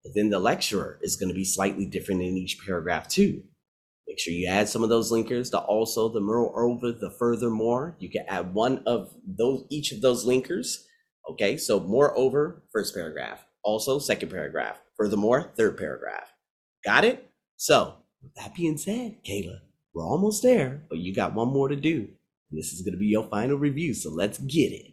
But 0.04 0.14
then 0.16 0.32
the 0.32 0.40
lecturer 0.40 0.98
is 1.04 1.18
going 1.18 1.30
to 1.30 1.36
be 1.36 1.46
slightly 1.46 1.86
different 1.86 2.24
in 2.24 2.36
each 2.36 2.58
paragraph 2.66 3.08
too. 3.08 3.44
Make 4.14 4.20
sure 4.20 4.32
you 4.32 4.48
add 4.48 4.70
some 4.70 4.84
of 4.84 4.90
those 4.90 5.12
linkers. 5.12 5.50
The 5.50 5.58
also, 5.58 6.08
the 6.08 6.22
moreover, 6.22 6.92
the 6.92 7.10
furthermore. 7.10 7.96
You 7.98 8.12
can 8.12 8.26
add 8.28 8.54
one 8.54 8.84
of 8.86 9.12
those, 9.26 9.66
each 9.72 9.92
of 9.92 10.02
those 10.02 10.24
linkers. 10.24 10.84
Okay, 11.32 11.58
so 11.58 11.80
moreover, 11.80 12.62
first 12.72 12.94
paragraph. 12.94 13.44
Also, 13.64 13.98
second 13.98 14.30
paragraph. 14.30 14.80
Furthermore, 14.98 15.52
third 15.58 15.80
paragraph. 15.80 16.32
Got 16.86 17.06
it? 17.06 17.28
So, 17.58 17.96
with 18.22 18.36
that 18.36 18.54
being 18.54 18.78
said, 18.78 19.18
Kayla, 19.28 19.62
we're 19.96 20.06
almost 20.06 20.44
there, 20.44 20.84
but 20.90 21.00
you 21.00 21.16
got 21.16 21.34
one 21.34 21.48
more 21.48 21.70
to 21.70 21.76
do. 21.76 22.08
This 22.52 22.72
is 22.72 22.84
going 22.84 22.94
to 22.94 23.00
be 23.00 23.08
your 23.08 23.28
final 23.30 23.58
review, 23.58 23.96
so 23.96 24.12
let's 24.12 24.38
get 24.38 24.74
it. 24.74 24.82